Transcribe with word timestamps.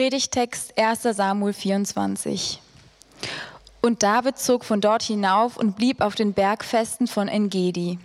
Predigtext 0.00 0.78
1 0.78 1.02
Samuel 1.14 1.52
24. 1.52 2.58
Und 3.82 4.02
David 4.02 4.38
zog 4.38 4.64
von 4.64 4.80
dort 4.80 5.02
hinauf 5.02 5.58
und 5.58 5.76
blieb 5.76 6.00
auf 6.00 6.14
den 6.14 6.32
Bergfesten 6.32 7.06
von 7.06 7.28
Engedi. 7.28 7.98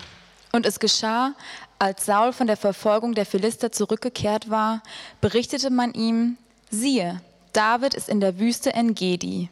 Und 0.52 0.66
es 0.66 0.82
geschah, 0.82 1.32
als 1.80 2.06
Saul 2.06 2.34
von 2.34 2.48
der 2.48 2.58
Verfolgung 2.58 3.16
der 3.16 3.26
Philister 3.26 3.72
zurückgekehrt 3.72 4.50
war, 4.50 4.84
berichtete 5.22 5.70
man 5.70 5.94
ihm, 5.94 6.38
siehe, 6.70 7.22
David 7.54 7.94
ist 7.94 8.10
in 8.10 8.20
der 8.20 8.40
Wüste 8.40 8.74
Engedi. 8.74 9.48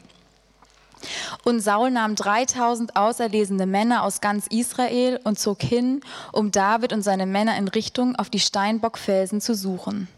Und 1.45 1.61
Saul 1.61 1.91
nahm 1.91 2.15
3000 2.15 2.97
auserlesene 2.97 3.67
Männer 3.67 4.03
aus 4.03 4.19
ganz 4.19 4.47
Israel 4.47 5.17
und 5.23 5.39
zog 5.39 5.61
hin, 5.61 6.01
um 6.33 6.51
David 6.51 6.91
und 6.91 7.03
seine 7.03 7.25
Männer 7.25 7.57
in 7.57 7.69
Richtung 7.69 8.17
auf 8.17 8.29
die 8.29 8.41
Steinbockfelsen 8.41 9.39
zu 9.39 9.55
suchen. 9.55 10.09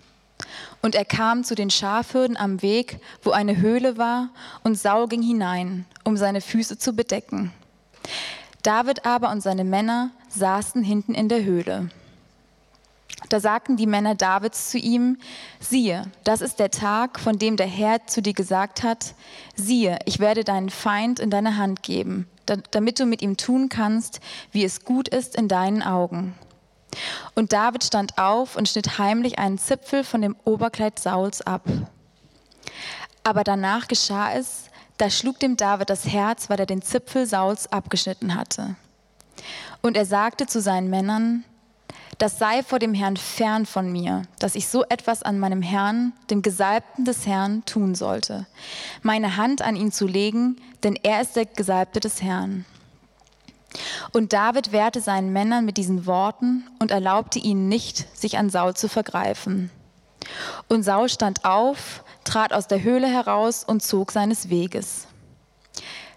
Und 0.81 0.95
er 0.95 1.05
kam 1.05 1.43
zu 1.43 1.55
den 1.55 1.70
Schafhürden 1.70 2.38
am 2.38 2.61
Weg, 2.61 2.99
wo 3.23 3.31
eine 3.31 3.57
Höhle 3.57 3.98
war, 3.98 4.30
und 4.63 4.77
Saul 4.77 5.08
ging 5.08 5.21
hinein, 5.21 5.85
um 6.03 6.17
seine 6.17 6.41
Füße 6.41 6.77
zu 6.77 6.94
bedecken. 6.94 7.52
David 8.63 9.05
aber 9.05 9.31
und 9.31 9.41
seine 9.41 9.63
Männer 9.63 10.11
saßen 10.30 10.84
hinten 10.84 11.13
in 11.13 11.30
der 11.30 11.44
Höhle. 11.44 11.89
Da 13.30 13.39
sagten 13.39 13.77
die 13.77 13.88
Männer 13.88 14.16
Davids 14.16 14.70
zu 14.70 14.77
ihm, 14.77 15.17
siehe, 15.59 16.03
das 16.23 16.41
ist 16.41 16.59
der 16.59 16.70
Tag, 16.70 17.20
von 17.20 17.39
dem 17.39 17.58
der 17.58 17.67
Herr 17.67 18.05
zu 18.05 18.22
dir 18.22 18.33
gesagt 18.33 18.83
hat, 18.83 19.16
siehe, 19.55 19.99
ich 20.05 20.20
werde 20.20 20.44
deinen 20.44 20.70
Feind 20.70 21.20
in 21.20 21.30
deine 21.30 21.58
Hand 21.58 21.81
geben, 21.81 22.27
damit 22.45 22.99
du 22.99 23.05
mit 23.05 23.22
ihm 23.22 23.38
tun 23.38 23.70
kannst, 23.70 24.20
wie 24.52 24.63
es 24.63 24.83
gut 24.83 25.08
ist 25.08 25.36
in 25.36 25.47
deinen 25.47 25.81
Augen. 25.81 26.36
Und 27.34 27.53
David 27.53 27.84
stand 27.84 28.17
auf 28.17 28.55
und 28.55 28.70
schnitt 28.70 28.98
heimlich 28.98 29.39
einen 29.39 29.57
Zipfel 29.57 30.03
von 30.03 30.21
dem 30.21 30.35
Oberkleid 30.45 30.99
Sauls 30.99 31.41
ab. 31.41 31.63
Aber 33.23 33.44
danach 33.44 33.88
geschah 33.88 34.34
es, 34.34 34.66
da 34.98 35.09
schlug 35.09 35.39
dem 35.39 35.58
David 35.58 35.89
das 35.89 36.08
Herz, 36.08 36.50
weil 36.50 36.59
er 36.59 36.66
den 36.66 36.81
Zipfel 36.81 37.25
Sauls 37.25 37.72
abgeschnitten 37.72 38.36
hatte. 38.36 38.75
Und 39.81 39.97
er 39.97 40.06
sagte 40.06 40.47
zu 40.47 40.61
seinen 40.61 40.89
Männern, 40.89 41.44
das 42.17 42.39
sei 42.39 42.63
vor 42.63 42.80
dem 42.80 42.94
Herrn 42.94 43.17
fern 43.17 43.66
von 43.66 43.91
mir, 43.91 44.23
dass 44.39 44.56
ich 44.56 44.69
so 44.69 44.86
etwas 44.88 45.22
an 45.22 45.38
meinem 45.38 45.61
Herrn, 45.61 46.13
dem 46.30 46.41
Gesalbten 46.41 47.03
des 47.03 47.28
Herrn, 47.28 47.66
tun 47.66 47.94
sollte, 47.94 48.45
meine 49.02 49.36
Hand 49.36 49.61
an 49.61 49.75
ihn 49.75 49.91
zu 49.91 50.08
legen, 50.08 50.56
denn 50.83 50.97
er 51.03 51.22
ist 51.22 51.36
der 51.36 51.45
Gesalbte 51.45 52.00
des 52.00 52.22
Herrn. 52.22 52.66
Und 54.14 54.34
David 54.34 54.72
wehrte 54.72 55.02
seinen 55.02 55.34
Männern 55.34 55.66
mit 55.66 55.78
diesen 55.78 56.06
Worten 56.06 56.68
und 56.80 56.92
erlaubte 56.92 57.40
ihnen 57.40 57.68
nicht, 57.68 58.18
sich 58.18 58.38
an 58.38 58.50
Saul 58.50 58.76
zu 58.76 58.88
vergreifen. 58.88 59.70
Und 60.68 60.84
Saul 60.84 61.09
stand 61.09 61.45
auf, 61.45 62.03
trat 62.23 62.53
aus 62.53 62.68
der 62.68 62.81
Höhle 62.81 63.08
heraus 63.08 63.64
und 63.64 63.84
zog 63.84 64.12
seines 64.12 64.50
Weges. 64.50 65.08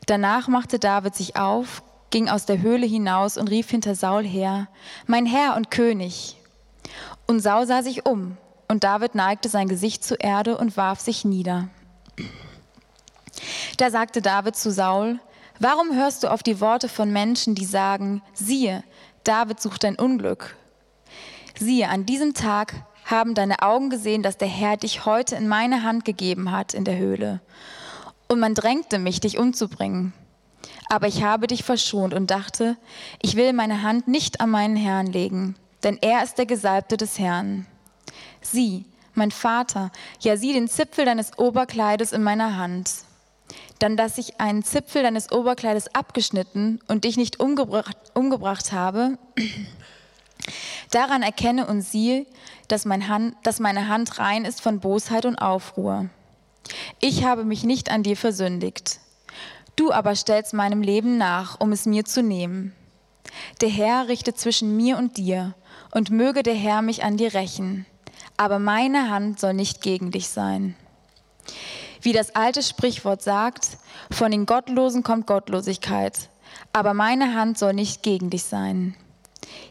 Danach 0.07 0.49
machte 0.49 0.79
David 0.79 1.15
sich 1.15 1.37
auf, 1.37 1.83
ging 2.11 2.29
aus 2.29 2.47
der 2.47 2.63
Höhle 2.63 2.87
hinaus 2.87 3.37
und 3.37 3.51
rief 3.51 3.69
hinter 3.71 3.95
Saul 3.95 4.25
her, 4.25 4.69
Mein 5.07 5.27
Herr 5.27 5.57
und 5.57 5.71
König. 5.71 6.37
Und 7.27 7.41
Saul 7.41 7.67
sah 7.67 7.83
sich 7.83 8.07
um, 8.07 8.39
und 8.69 8.85
David 8.85 9.15
neigte 9.15 9.49
sein 9.49 9.69
Gesicht 9.69 10.05
zur 10.05 10.21
Erde 10.21 10.57
und 10.57 10.77
warf 10.77 11.01
sich 11.01 11.25
nieder. 11.25 11.69
Da 13.77 13.91
sagte 13.91 14.23
David 14.23 14.57
zu 14.57 14.71
Saul, 14.73 15.21
Warum 15.61 15.95
hörst 15.95 16.23
du 16.23 16.31
auf 16.31 16.43
die 16.43 16.61
Worte 16.61 16.89
von 16.89 17.13
Menschen, 17.13 17.55
die 17.55 17.65
sagen, 17.65 18.23
siehe, 18.33 18.85
David 19.25 19.61
sucht 19.61 19.83
dein 19.83 19.97
Unglück? 19.97 20.57
Siehe, 21.59 21.89
an 21.89 22.07
diesem 22.07 22.35
Tag 22.35 22.75
haben 23.05 23.35
deine 23.35 23.63
Augen 23.63 23.91
gesehen, 23.91 24.23
dass 24.23 24.39
der 24.39 24.49
Herr 24.49 24.77
dich 24.77 25.05
heute 25.05 25.35
in 25.35 25.49
meine 25.49 25.83
Hand 25.83 26.05
gegeben 26.05 26.53
hat 26.53 26.75
in 26.75 26.85
der 26.85 26.97
Höhle. 26.97 27.41
Und 28.29 28.39
man 28.39 28.55
drängte 28.55 29.01
mich, 29.01 29.19
dich 29.19 29.39
umzubringen. 29.39 30.13
Aber 30.89 31.09
ich 31.09 31.25
habe 31.25 31.49
dich 31.49 31.65
verschont 31.65 32.15
und 32.15 32.31
dachte, 32.31 32.77
ich 33.21 33.35
will 33.35 33.53
meine 33.53 33.83
Hand 33.83 34.07
nicht 34.07 34.41
an 34.41 34.51
meinen 34.51 34.77
Herrn 34.77 35.07
legen, 35.07 35.57
denn 35.83 35.99
er 36.01 36.23
ist 36.23 36.39
der 36.39 36.47
Gesalbte 36.47 36.97
des 36.97 37.19
Herrn. 37.19 37.67
Sieh, 38.41 38.85
mein 39.15 39.31
Vater, 39.33 39.91
ja 40.21 40.37
sieh 40.37 40.53
den 40.53 40.69
Zipfel 40.69 41.05
deines 41.05 41.37
Oberkleides 41.37 42.13
in 42.13 42.23
meiner 42.23 42.57
Hand. 42.57 43.08
Dann, 43.79 43.97
dass 43.97 44.19
ich 44.19 44.41
einen 44.41 44.65
Zipfel 44.65 45.03
deines 45.03 45.31
Oberkleides 45.31 45.95
abgeschnitten 45.95 46.81
und 46.89 47.05
dich 47.05 47.17
nicht 47.17 47.41
umgebracht, 47.41 47.97
umgebracht 48.15 48.73
habe, 48.73 49.19
daran 50.91 51.23
erkenne 51.23 51.67
und 51.67 51.83
siehe, 51.83 52.27
dass, 52.67 52.85
mein 52.85 53.09
Hand, 53.09 53.37
dass 53.45 53.61
meine 53.61 53.89
Hand 53.89 54.19
rein 54.19 54.45
ist 54.45 54.61
von 54.61 54.81
Bosheit 54.81 55.25
und 55.27 55.37
Aufruhr. 55.37 56.09
Ich 57.01 57.25
habe 57.25 57.45
mich 57.45 57.65
nicht 57.65 57.91
an 57.91 58.03
dir 58.03 58.17
versündigt. 58.17 59.01
Du 59.77 59.93
aber 59.93 60.17
stellst 60.17 60.55
meinem 60.55 60.83
Leben 60.83 61.19
nach, 61.19 61.61
um 61.61 61.73
es 61.73 61.87
mir 61.87 62.05
zu 62.05 62.23
nehmen. 62.23 62.75
Der 63.61 63.69
Herr 63.69 64.09
richte 64.09 64.35
zwischen 64.35 64.77
mir 64.77 64.99
und 64.99 65.17
dir, 65.17 65.55
und 65.93 66.11
möge 66.11 66.43
der 66.43 66.55
Herr 66.55 66.83
mich 66.83 67.05
an 67.05 67.17
dir 67.17 67.35
rächen. 67.35 67.87
Aber 68.37 68.59
meine 68.59 69.11
Hand 69.11 69.41
soll 69.41 69.55
nicht 69.55 69.81
gegen 69.81 70.11
dich 70.11 70.29
sein. 70.29 70.75
Wie 72.03 72.13
das 72.13 72.35
alte 72.35 72.63
Sprichwort 72.63 73.23
sagt, 73.23 73.79
von 74.11 74.31
den 74.31 74.47
Gottlosen 74.47 75.03
kommt 75.03 75.27
Gottlosigkeit, 75.27 76.29
aber 76.73 76.95
meine 76.95 77.35
Hand 77.35 77.59
soll 77.59 77.73
nicht 77.73 78.03
gegen 78.03 78.31
dich 78.31 78.45
sein. 78.45 78.95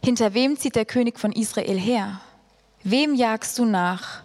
Hinter 0.03 0.33
wem 0.33 0.57
zieht 0.57 0.75
der 0.75 0.85
König 0.85 1.19
von 1.19 1.31
Israel 1.31 1.77
her? 1.77 2.21
Wem 2.83 3.15
jagst 3.15 3.57
du 3.57 3.65
nach? 3.65 4.23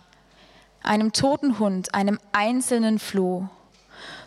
Einem 0.82 1.12
toten 1.12 1.58
Hund, 1.58 1.94
einem 1.94 2.18
einzelnen 2.32 2.98
Floh. 2.98 3.48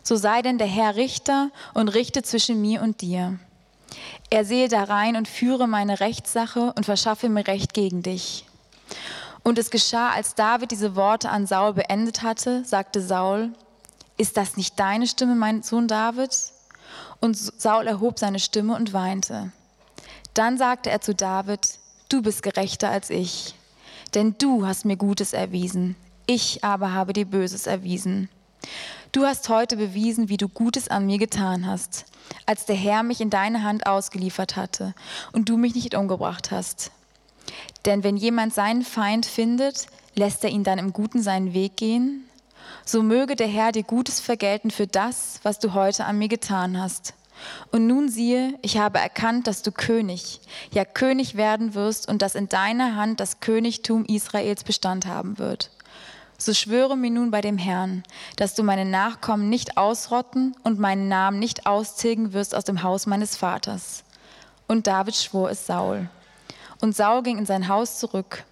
So 0.03 0.15
sei 0.15 0.41
denn 0.41 0.57
der 0.57 0.67
Herr 0.67 0.95
Richter 0.95 1.49
und 1.73 1.89
richte 1.89 2.23
zwischen 2.23 2.61
mir 2.61 2.81
und 2.81 3.01
dir. 3.01 3.39
Er 4.29 4.45
sehe 4.45 4.67
da 4.67 4.83
rein 4.83 5.15
und 5.15 5.27
führe 5.27 5.67
meine 5.67 5.99
Rechtssache 5.99 6.73
und 6.75 6.85
verschaffe 6.85 7.29
mir 7.29 7.47
Recht 7.47 7.73
gegen 7.73 8.03
dich. 8.03 8.45
Und 9.43 9.59
es 9.59 9.69
geschah, 9.69 10.09
als 10.09 10.35
David 10.35 10.71
diese 10.71 10.95
Worte 10.95 11.29
an 11.29 11.45
Saul 11.45 11.73
beendet 11.73 12.23
hatte, 12.23 12.65
sagte 12.65 13.01
Saul, 13.01 13.51
ist 14.17 14.37
das 14.37 14.57
nicht 14.57 14.79
deine 14.79 15.07
Stimme, 15.07 15.35
mein 15.35 15.63
Sohn 15.63 15.87
David? 15.87 16.31
Und 17.19 17.35
Saul 17.35 17.87
erhob 17.87 18.19
seine 18.19 18.39
Stimme 18.39 18.75
und 18.75 18.93
weinte. 18.93 19.51
Dann 20.33 20.57
sagte 20.57 20.89
er 20.89 21.01
zu 21.01 21.15
David, 21.15 21.79
du 22.09 22.21
bist 22.21 22.43
gerechter 22.43 22.89
als 22.89 23.09
ich 23.09 23.55
denn 24.15 24.35
du 24.37 24.65
hast 24.65 24.85
mir 24.85 24.95
Gutes 24.97 25.33
erwiesen, 25.33 25.95
ich 26.25 26.63
aber 26.63 26.93
habe 26.93 27.13
dir 27.13 27.25
Böses 27.25 27.67
erwiesen. 27.67 28.29
Du 29.11 29.25
hast 29.25 29.49
heute 29.49 29.77
bewiesen, 29.77 30.29
wie 30.29 30.37
du 30.37 30.47
Gutes 30.47 30.87
an 30.87 31.05
mir 31.05 31.17
getan 31.17 31.67
hast, 31.67 32.05
als 32.45 32.65
der 32.65 32.75
Herr 32.75 33.03
mich 33.03 33.21
in 33.21 33.29
deine 33.29 33.63
Hand 33.63 33.85
ausgeliefert 33.85 34.55
hatte 34.55 34.93
und 35.31 35.49
du 35.49 35.57
mich 35.57 35.75
nicht 35.75 35.95
umgebracht 35.95 36.51
hast. 36.51 36.91
Denn 37.85 38.03
wenn 38.03 38.17
jemand 38.17 38.53
seinen 38.53 38.83
Feind 38.83 39.25
findet, 39.25 39.87
lässt 40.15 40.43
er 40.43 40.49
ihn 40.49 40.63
dann 40.63 40.79
im 40.79 40.93
Guten 40.93 41.21
seinen 41.21 41.53
Weg 41.53 41.77
gehen? 41.77 42.25
So 42.85 43.01
möge 43.01 43.35
der 43.35 43.47
Herr 43.47 43.71
dir 43.71 43.83
Gutes 43.83 44.19
vergelten 44.19 44.71
für 44.71 44.87
das, 44.87 45.39
was 45.43 45.59
du 45.59 45.73
heute 45.73 46.05
an 46.05 46.17
mir 46.17 46.27
getan 46.27 46.79
hast. 46.79 47.13
Und 47.71 47.87
nun 47.87 48.09
siehe, 48.09 48.57
ich 48.61 48.77
habe 48.77 48.99
erkannt, 48.99 49.47
dass 49.47 49.61
du 49.61 49.71
König, 49.71 50.39
ja 50.71 50.85
König 50.85 51.35
werden 51.35 51.73
wirst 51.73 52.07
und 52.07 52.21
dass 52.21 52.35
in 52.35 52.49
deiner 52.49 52.95
Hand 52.95 53.19
das 53.19 53.39
Königtum 53.39 54.05
Israels 54.05 54.63
Bestand 54.63 55.05
haben 55.05 55.37
wird. 55.37 55.71
So 56.37 56.53
schwöre 56.53 56.97
mir 56.97 57.11
nun 57.11 57.31
bei 57.31 57.41
dem 57.41 57.57
Herrn, 57.57 58.03
dass 58.35 58.55
du 58.55 58.63
meine 58.63 58.85
Nachkommen 58.85 59.49
nicht 59.49 59.77
ausrotten 59.77 60.55
und 60.63 60.79
meinen 60.79 61.07
Namen 61.07 61.39
nicht 61.39 61.65
austilgen 61.65 62.33
wirst 62.33 62.55
aus 62.55 62.65
dem 62.65 62.83
Haus 62.83 63.05
meines 63.05 63.37
Vaters. 63.37 64.03
Und 64.67 64.87
David 64.87 65.15
schwor 65.15 65.49
es 65.49 65.65
Saul. 65.65 66.09
Und 66.81 66.95
Saul 66.95 67.23
ging 67.23 67.37
in 67.37 67.45
sein 67.45 67.67
Haus 67.67 67.99
zurück. 67.99 68.43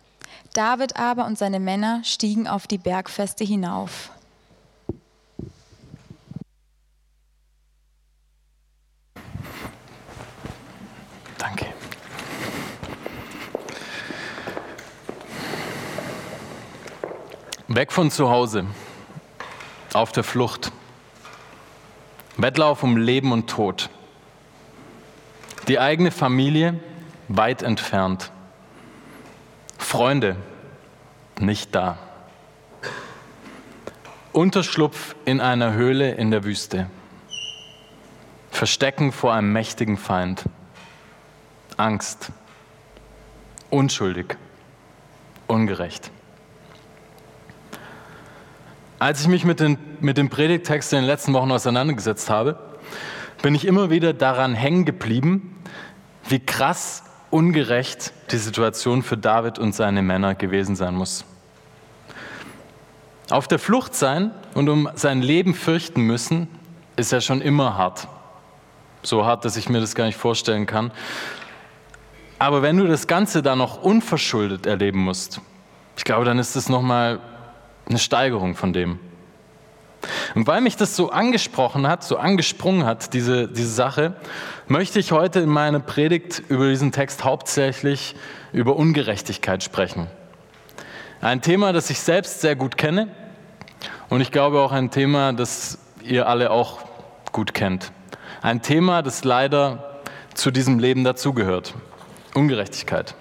David 0.53 0.96
aber 0.97 1.25
und 1.25 1.38
seine 1.38 1.59
Männer 1.59 2.02
stiegen 2.03 2.47
auf 2.47 2.68
die 2.68 2.78
Bergfeste 2.78 3.44
hinauf. 3.44 4.12
Weg 17.75 17.92
von 17.92 18.12
zu 18.12 18.30
Hause, 18.30 18.68
auf 19.94 20.12
der 20.12 20.24
Flucht, 20.24 20.72
Wettlauf 22.38 22.83
um 22.83 22.98
Leben 22.98 23.31
und 23.31 23.50
Tod, 23.50 23.89
die 25.68 25.80
eigene 25.80 26.12
Familie 26.12 26.80
weit 27.30 27.63
entfernt, 27.63 28.32
Freunde 29.94 30.36
nicht 31.40 31.75
da, 31.75 32.00
Unterschlupf 34.31 35.16
in 35.24 35.40
einer 35.40 35.74
Höhle 35.74 36.13
in 36.13 36.31
der 36.31 36.44
Wüste, 36.44 36.88
Verstecken 38.50 39.12
vor 39.12 39.36
einem 39.36 39.54
mächtigen 39.54 39.98
Feind, 39.98 40.45
Angst, 41.78 42.31
unschuldig, 43.69 44.36
ungerecht. 45.45 46.10
Als 48.98 49.22
ich 49.22 49.28
mich 49.28 49.45
mit 49.45 49.60
den, 49.60 49.78
mit 50.00 50.18
den 50.18 50.31
Predigtexten 50.31 50.98
in 50.98 51.04
den 51.04 51.07
letzten 51.07 51.34
Wochen 51.34 51.51
auseinandergesetzt 51.51 52.31
habe, 52.31 52.57
bin 53.44 53.54
ich 53.54 53.68
immer 53.68 53.92
wieder 53.92 54.13
daran 54.13 54.56
hängen 54.56 54.86
geblieben, 54.86 55.63
wie 56.28 56.40
krass 56.40 57.04
ungerecht 57.33 58.13
die 58.31 58.38
Situation 58.38 59.01
für 59.01 59.18
David 59.18 59.57
und 59.57 59.74
seine 59.74 60.03
Männer 60.03 60.35
gewesen 60.35 60.75
sein 60.75 60.94
muss. 60.94 61.25
Auf 63.31 63.47
der 63.47 63.57
Flucht 63.57 63.95
sein 63.95 64.31
und 64.53 64.69
um 64.69 64.88
sein 64.94 65.24
Leben 65.24 65.56
fürchten 65.56 66.01
müssen, 66.01 66.47
ist 66.95 67.12
ja 67.12 67.21
schon 67.21 67.41
immer 67.41 67.75
hart. 67.75 68.07
So 69.01 69.25
hart, 69.25 69.45
dass 69.45 69.57
ich 69.57 69.68
mir 69.68 69.80
das 69.80 69.95
gar 69.95 70.06
nicht 70.06 70.18
vorstellen 70.18 70.68
kann. 70.68 70.91
Aber 72.38 72.62
wenn 72.62 72.77
du 72.77 72.85
das 72.85 73.07
Ganze 73.07 73.41
dann 73.41 73.57
noch 73.57 73.81
unverschuldet 73.81 74.68
erleben 74.68 75.00
musst, 75.00 75.41
ich 75.97 76.03
glaube, 76.03 76.25
dann 76.25 76.38
ist 76.38 76.56
das 76.56 76.69
nochmal 76.69 77.19
eine 77.89 77.97
Steigerung 77.97 78.56
von 78.56 78.74
dem. 78.74 79.00
Und 80.36 80.48
weil 80.48 80.62
mich 80.62 80.76
das 80.76 80.96
so 80.96 81.10
angesprochen 81.10 81.88
hat, 81.88 82.04
so 82.04 82.18
angesprungen 82.18 82.86
hat, 82.86 83.14
diese, 83.14 83.48
diese 83.48 83.70
Sache, 83.70 84.16
möchte 84.68 85.00
ich 85.00 85.12
heute 85.12 85.40
in 85.40 85.50
meiner 85.50 85.80
Predigt 85.80 86.42
über 86.50 86.70
diesen 86.70 86.92
Text 86.92 87.24
hauptsächlich 87.24 88.16
über 88.52 88.76
Ungerechtigkeit 88.76 89.64
sprechen. 89.64 90.08
Ein 91.22 91.42
Thema, 91.42 91.72
das 91.74 91.90
ich 91.90 92.00
selbst 92.00 92.42
sehr 92.42 92.56
gut 92.56 92.78
kenne 92.78 93.08
und 94.10 94.22
ich 94.22 94.32
glaube 94.32 94.60
auch 94.60 94.72
ein 94.72 94.92
Thema, 94.92 95.34
das 95.34 95.78
ihr 96.04 96.28
alle 96.28 96.52
auch 96.52 96.80
gut 97.32 97.54
kennt. 97.54 97.92
Ein 98.42 98.62
Thema, 98.62 99.02
das 99.02 99.24
leider 99.24 100.02
zu 100.34 100.52
diesem 100.52 100.80
Leben 100.80 101.04
dazugehört. 101.04 101.74
Ungerechtigkeit. 102.34 103.16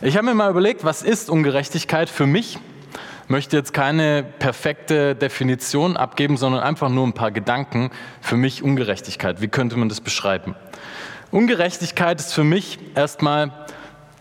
Ich 0.00 0.16
habe 0.16 0.26
mir 0.26 0.34
mal 0.34 0.50
überlegt, 0.50 0.84
was 0.84 1.02
ist 1.02 1.28
Ungerechtigkeit 1.28 2.08
für 2.08 2.26
mich? 2.26 2.58
Möchte 3.30 3.58
jetzt 3.58 3.74
keine 3.74 4.22
perfekte 4.22 5.14
Definition 5.14 5.98
abgeben, 5.98 6.38
sondern 6.38 6.62
einfach 6.62 6.88
nur 6.88 7.06
ein 7.06 7.12
paar 7.12 7.30
Gedanken 7.30 7.90
für 8.22 8.36
mich 8.36 8.62
Ungerechtigkeit. 8.62 9.42
Wie 9.42 9.48
könnte 9.48 9.76
man 9.76 9.90
das 9.90 10.00
beschreiben? 10.00 10.56
Ungerechtigkeit 11.30 12.20
ist 12.20 12.32
für 12.32 12.44
mich 12.44 12.78
erstmal 12.94 13.52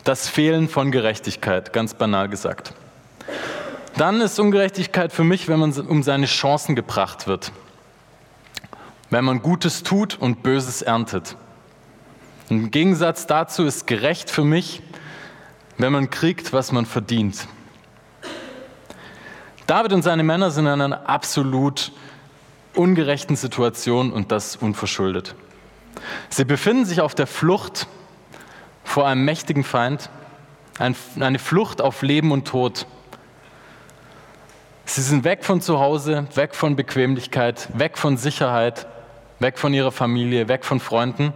das 0.03 0.27
Fehlen 0.27 0.67
von 0.67 0.91
Gerechtigkeit, 0.91 1.71
ganz 1.71 1.93
banal 1.93 2.27
gesagt. 2.27 2.73
Dann 3.95 4.19
ist 4.19 4.39
Ungerechtigkeit 4.39 5.13
für 5.13 5.23
mich, 5.23 5.47
wenn 5.47 5.59
man 5.59 5.71
um 5.71 6.03
seine 6.03 6.25
Chancen 6.25 6.75
gebracht 6.75 7.27
wird. 7.27 7.53
Wenn 9.09 9.23
man 9.23 9.41
Gutes 9.41 9.83
tut 9.83 10.17
und 10.19 10.43
Böses 10.43 10.81
erntet. 10.81 11.37
Im 12.49 12.71
Gegensatz 12.71 13.25
dazu 13.25 13.63
ist 13.63 13.87
gerecht 13.87 14.29
für 14.29 14.43
mich, 14.43 14.81
wenn 15.77 15.93
man 15.93 16.09
kriegt, 16.09 16.51
was 16.51 16.73
man 16.73 16.85
verdient. 16.85 17.47
David 19.67 19.93
und 19.93 20.01
seine 20.01 20.23
Männer 20.23 20.49
sind 20.49 20.65
in 20.65 20.81
einer 20.81 21.09
absolut 21.09 21.91
ungerechten 22.73 23.35
Situation 23.35 24.11
und 24.11 24.31
das 24.31 24.55
unverschuldet. 24.55 25.35
Sie 26.29 26.45
befinden 26.45 26.85
sich 26.85 27.01
auf 27.01 27.15
der 27.15 27.27
Flucht 27.27 27.87
vor 28.83 29.07
einem 29.07 29.25
mächtigen 29.25 29.63
Feind, 29.63 30.09
eine 30.79 31.39
Flucht 31.39 31.81
auf 31.81 32.01
Leben 32.01 32.31
und 32.31 32.47
Tod. 32.47 32.85
Sie 34.85 35.01
sind 35.01 35.23
weg 35.23 35.43
von 35.43 35.59
zu 35.59 35.79
Hause, 35.79 36.27
weg 36.35 36.55
von 36.55 36.75
Bequemlichkeit, 36.75 37.67
weg 37.77 37.97
von 37.97 38.17
Sicherheit, 38.17 38.87
weg 39.39 39.59
von 39.59 39.73
ihrer 39.73 39.91
Familie, 39.91 40.47
weg 40.47 40.65
von 40.65 40.79
Freunden 40.79 41.33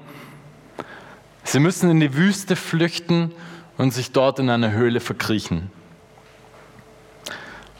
Sie 1.43 1.59
müssen 1.59 1.89
in 1.89 1.99
die 1.99 2.15
Wüste 2.15 2.55
flüchten 2.55 3.33
und 3.77 3.91
sich 3.91 4.11
dort 4.11 4.39
in 4.39 4.49
einer 4.49 4.71
Höhle 4.71 4.99
verkriechen. 4.99 5.71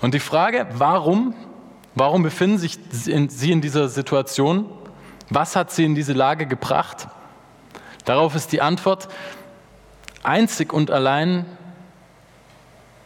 Und 0.01 0.13
die 0.13 0.19
Frage, 0.19 0.68
warum, 0.74 1.36
warum 1.95 2.24
befinden 2.24 2.57
sich 2.57 2.80
Sie 2.89 3.51
in 3.51 3.62
dieser 3.62 3.88
Situation? 3.88 4.65
Was 5.30 5.56
hat 5.56 5.71
Sie 5.71 5.86
in 5.86 5.95
diese 5.95 6.13
Lage 6.13 6.48
gebracht? 6.48 7.07
Darauf 8.06 8.36
ist 8.36 8.51
die 8.51 8.62
Antwort 8.62 9.07
einzig 10.24 10.74
und 10.74 10.92
allein 10.92 11.45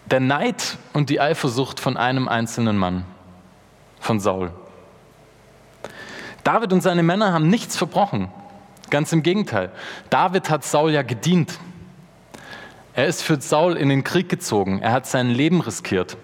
der 0.10 0.20
Neid 0.20 0.78
und 0.94 1.10
die 1.10 1.20
Eifersucht 1.20 1.80
von 1.80 1.98
einem 1.98 2.28
einzelnen 2.28 2.78
Mann, 2.78 3.06
von 4.00 4.20
Saul. 4.20 4.52
David 6.44 6.74
und 6.74 6.82
seine 6.82 7.04
Männer 7.04 7.34
haben 7.34 7.50
nichts 7.50 7.76
verbrochen. 7.76 8.30
Ganz 8.92 9.12
im 9.12 9.24
Gegenteil. 9.24 9.72
David 10.12 10.50
hat 10.50 10.64
Saul 10.64 10.92
ja 10.92 11.02
gedient. 11.02 11.60
Er 12.94 13.08
ist 13.08 13.24
für 13.24 13.42
Saul 13.42 13.76
in 13.76 13.90
den 13.90 14.04
Krieg 14.04 14.30
gezogen. 14.30 14.80
Er 14.80 14.92
hat 14.92 15.08
sein 15.08 15.30
Leben 15.30 15.60
riskiert. 15.60 16.18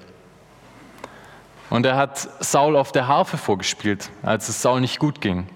Und 1.71 1.85
er 1.85 1.95
hat 1.95 2.27
Saul 2.41 2.75
auf 2.75 2.91
der 2.91 3.07
Harfe 3.07 3.37
vorgespielt, 3.37 4.09
als 4.23 4.49
es 4.49 4.61
Saul 4.61 4.81
nicht 4.81 4.99
gut 4.99 5.21
ging. 5.21 5.47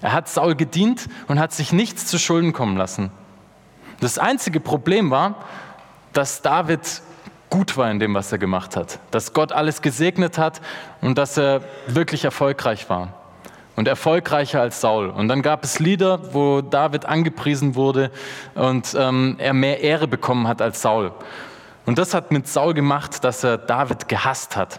Er 0.00 0.12
hat 0.12 0.28
Saul 0.28 0.54
gedient 0.54 1.08
und 1.26 1.40
hat 1.40 1.52
sich 1.52 1.72
nichts 1.72 2.06
zu 2.06 2.20
Schulden 2.20 2.52
kommen 2.52 2.76
lassen. 2.76 3.10
Das 3.98 4.16
einzige 4.16 4.60
Problem 4.60 5.10
war, 5.10 5.34
dass 6.12 6.40
David 6.40 7.02
gut 7.50 7.76
war 7.76 7.90
in 7.90 7.98
dem, 7.98 8.14
was 8.14 8.30
er 8.30 8.38
gemacht 8.38 8.76
hat, 8.76 9.00
dass 9.10 9.32
Gott 9.32 9.50
alles 9.50 9.82
gesegnet 9.82 10.38
hat 10.38 10.60
und 11.00 11.18
dass 11.18 11.36
er 11.36 11.62
wirklich 11.88 12.24
erfolgreich 12.24 12.88
war 12.88 13.14
und 13.74 13.88
erfolgreicher 13.88 14.60
als 14.60 14.80
Saul. 14.80 15.10
Und 15.10 15.26
dann 15.26 15.42
gab 15.42 15.64
es 15.64 15.80
Lieder, 15.80 16.32
wo 16.32 16.60
David 16.60 17.06
angepriesen 17.06 17.74
wurde 17.74 18.12
und 18.54 18.94
ähm, 18.96 19.34
er 19.38 19.52
mehr 19.52 19.80
Ehre 19.80 20.06
bekommen 20.06 20.46
hat 20.46 20.62
als 20.62 20.80
Saul. 20.80 21.10
Und 21.86 21.98
das 21.98 22.14
hat 22.14 22.30
mit 22.30 22.46
Saul 22.46 22.72
gemacht, 22.72 23.24
dass 23.24 23.42
er 23.42 23.58
David 23.58 24.08
gehasst 24.08 24.56
hat 24.56 24.78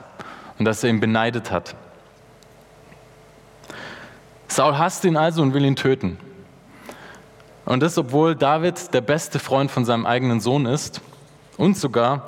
und 0.58 0.66
dass 0.66 0.84
er 0.84 0.90
ihn 0.90 1.00
beneidet 1.00 1.52
hat. 1.52 1.76
Saul 4.48 4.78
hasst 4.78 5.04
ihn 5.06 5.18
also 5.18 5.42
und 5.42 5.54
will 5.54 5.66
ihn 5.66 5.76
töten. 5.76 6.18
Und 7.66 7.82
das, 7.82 7.98
obwohl 7.98 8.36
David 8.36 8.94
der 8.94 9.02
beste 9.02 9.40
Freund 9.40 9.72
von 9.72 9.86
seinem 9.86 10.06
eigenen 10.06 10.40
Sohn 10.40 10.66
ist 10.66 11.02
und 11.58 11.78
sogar 11.78 12.28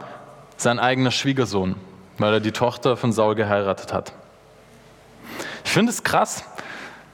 sein 0.57 0.79
eigener 0.79 1.12
Schwiegersohn, 1.12 1.75
weil 2.18 2.33
er 2.33 2.39
die 2.39 2.51
Tochter 2.51 2.97
von 2.97 3.13
Saul 3.13 3.35
geheiratet 3.35 3.94
hat. 3.94 4.13
Ich 5.63 5.71
finde 5.71 5.91
es 5.91 6.03
krass. 6.03 6.44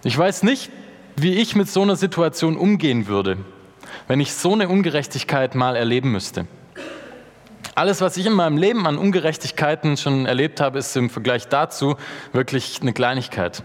Ich 0.04 0.18
weiß 0.18 0.44
nicht, 0.44 0.71
wie 1.18 1.36
ich 1.36 1.56
mit 1.56 1.69
so 1.69 1.81
einer 1.81 1.95
Situation 1.95 2.57
umgehen 2.57 3.07
würde, 3.07 3.38
wenn 4.07 4.19
ich 4.19 4.33
so 4.33 4.54
eine 4.54 4.69
Ungerechtigkeit 4.69 5.54
mal 5.54 5.75
erleben 5.75 6.12
müsste. 6.12 6.48
Alles, 7.75 8.01
was 8.01 8.17
ich 8.17 8.27
in 8.27 8.33
meinem 8.33 8.57
Leben 8.57 8.85
an 8.85 8.99
Ungerechtigkeiten 8.99 9.97
schon 9.97 10.27
erlebt 10.27 10.61
habe, 10.61 10.77
ist 10.77 10.95
im 10.95 11.09
Vergleich 11.09 11.47
dazu 11.47 11.95
wirklich 12.31 12.79
eine 12.81 12.94
Kleinigkeit. 12.94 13.63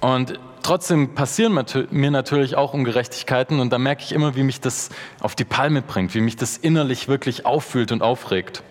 Und 0.00 0.38
trotzdem 0.62 1.16
passieren 1.16 1.58
mir 1.90 2.10
natürlich 2.12 2.56
auch 2.56 2.74
Ungerechtigkeiten 2.74 3.58
und 3.58 3.72
da 3.72 3.78
merke 3.78 4.04
ich 4.04 4.12
immer, 4.12 4.36
wie 4.36 4.44
mich 4.44 4.60
das 4.60 4.90
auf 5.18 5.34
die 5.34 5.44
Palme 5.44 5.82
bringt, 5.82 6.14
wie 6.14 6.20
mich 6.20 6.36
das 6.36 6.56
innerlich 6.56 7.08
wirklich 7.08 7.44
auffühlt 7.44 7.90
und 7.90 8.02
aufregt. 8.02 8.62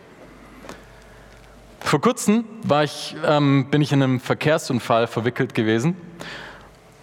Vor 1.82 2.00
kurzem 2.00 2.46
ich, 2.84 3.18
ähm, 3.26 3.68
bin 3.70 3.82
ich 3.82 3.92
in 3.92 4.02
einem 4.02 4.20
Verkehrsunfall 4.22 5.08
verwickelt 5.08 5.54
gewesen. 5.56 5.98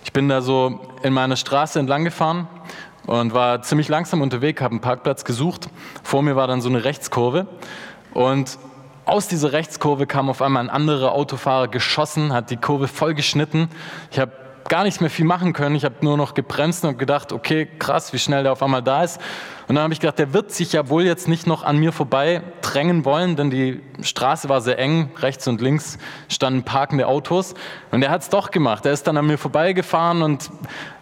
Ich 0.05 0.14
bin 0.14 0.31
da 0.31 0.40
so 0.40 0.81
in 1.02 1.12
meiner 1.12 1.37
Straße 1.37 1.78
entlang 1.78 2.05
gefahren 2.05 2.49
und 3.09 3.33
war 3.33 3.62
ziemlich 3.62 3.88
langsam 3.88 4.21
unterwegs, 4.21 4.61
habe 4.61 4.73
einen 4.73 4.81
Parkplatz 4.81 5.25
gesucht. 5.25 5.69
Vor 6.03 6.23
mir 6.23 6.37
war 6.37 6.47
dann 6.47 6.61
so 6.61 6.69
eine 6.69 6.85
Rechtskurve 6.85 7.47
und 8.12 8.59
aus 9.07 9.27
dieser 9.27 9.53
Rechtskurve 9.53 10.07
kam 10.07 10.29
auf 10.29 10.43
einmal 10.43 10.62
ein 10.62 10.69
anderer 10.69 11.12
Autofahrer 11.12 11.69
geschossen, 11.69 12.35
hat 12.35 12.50
die 12.50 12.59
Kurve 12.59 12.87
voll 12.87 13.15
geschnitten. 13.15 13.71
Ich 14.11 14.19
habe 14.19 14.33
gar 14.69 14.85
nichts 14.85 15.01
mehr 15.01 15.11
viel 15.11 15.25
machen 15.25 15.53
können. 15.53 15.75
Ich 15.75 15.85
habe 15.85 15.97
nur 16.03 16.17
noch 16.17 16.35
gebremst 16.35 16.85
und 16.85 16.99
gedacht, 16.99 17.33
okay, 17.33 17.67
krass, 17.79 18.13
wie 18.13 18.19
schnell 18.19 18.43
der 18.43 18.53
auf 18.53 18.63
einmal 18.63 18.83
da 18.83 19.03
ist. 19.03 19.21
Und 19.67 19.75
dann 19.75 19.83
habe 19.85 19.93
ich 19.93 20.01
gedacht, 20.01 20.19
der 20.19 20.33
wird 20.33 20.51
sich 20.53 20.73
ja 20.73 20.89
wohl 20.89 21.05
jetzt 21.05 21.29
nicht 21.29 21.47
noch 21.47 21.63
an 21.63 21.79
mir 21.79 21.93
vorbei 21.93 22.43
drängen 22.63 23.05
wollen, 23.05 23.37
denn 23.37 23.51
die 23.51 23.83
Straße 24.01 24.49
war 24.49 24.61
sehr 24.61 24.79
eng, 24.79 25.11
rechts 25.19 25.47
und 25.49 25.61
links 25.61 25.99
standen 26.29 26.63
parkende 26.63 27.07
Autos. 27.07 27.55
Und 27.91 28.03
er 28.03 28.11
hat 28.11 28.23
es 28.23 28.31
doch 28.31 28.51
gemacht. 28.51 28.87
Er 28.87 28.93
ist 28.93 29.07
dann 29.07 29.17
an 29.17 29.27
mir 29.27 29.39
vorbeigefahren 29.39 30.23
und 30.23 30.51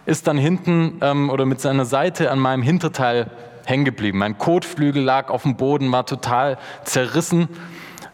ist 0.07 0.27
dann 0.27 0.39
hinten 0.39 0.99
ähm, 1.03 1.31
oder 1.31 1.47
mit 1.47 1.61
seiner 1.61 1.85
Seite 1.85 2.31
an 2.31 2.39
meinem 2.39 2.63
Hinterteil 2.63 3.31
hängen 3.65 3.85
geblieben. 3.85 4.19
Mein 4.19 4.39
Kotflügel 4.39 5.03
lag 5.03 5.29
auf 5.29 5.43
dem 5.43 5.57
Boden, 5.57 5.91
war 5.93 6.07
total 6.07 6.59
zerrissen. 6.85 7.49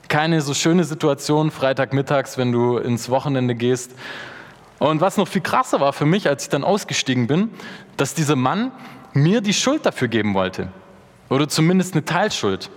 Keine 0.08 0.40
so 0.40 0.54
schöne 0.54 0.84
Situation 0.84 1.50
Freitagmittags, 1.50 2.36
wenn 2.36 2.52
du 2.52 2.78
ins 2.78 3.10
Wochenende 3.10 3.54
gehst. 3.54 3.92
Und 4.82 5.00
was 5.00 5.16
noch 5.16 5.28
viel 5.28 5.42
krasser 5.42 5.78
war 5.78 5.92
für 5.92 6.06
mich, 6.06 6.28
als 6.28 6.42
ich 6.42 6.48
dann 6.48 6.64
ausgestiegen 6.64 7.28
bin, 7.28 7.50
dass 7.96 8.14
dieser 8.14 8.34
Mann 8.34 8.72
mir 9.12 9.40
die 9.40 9.54
Schuld 9.54 9.86
dafür 9.86 10.08
geben 10.08 10.34
wollte. 10.34 10.72
Oder 11.28 11.48
zumindest 11.48 11.94
eine 11.94 12.04
Teilschuld. 12.04 12.68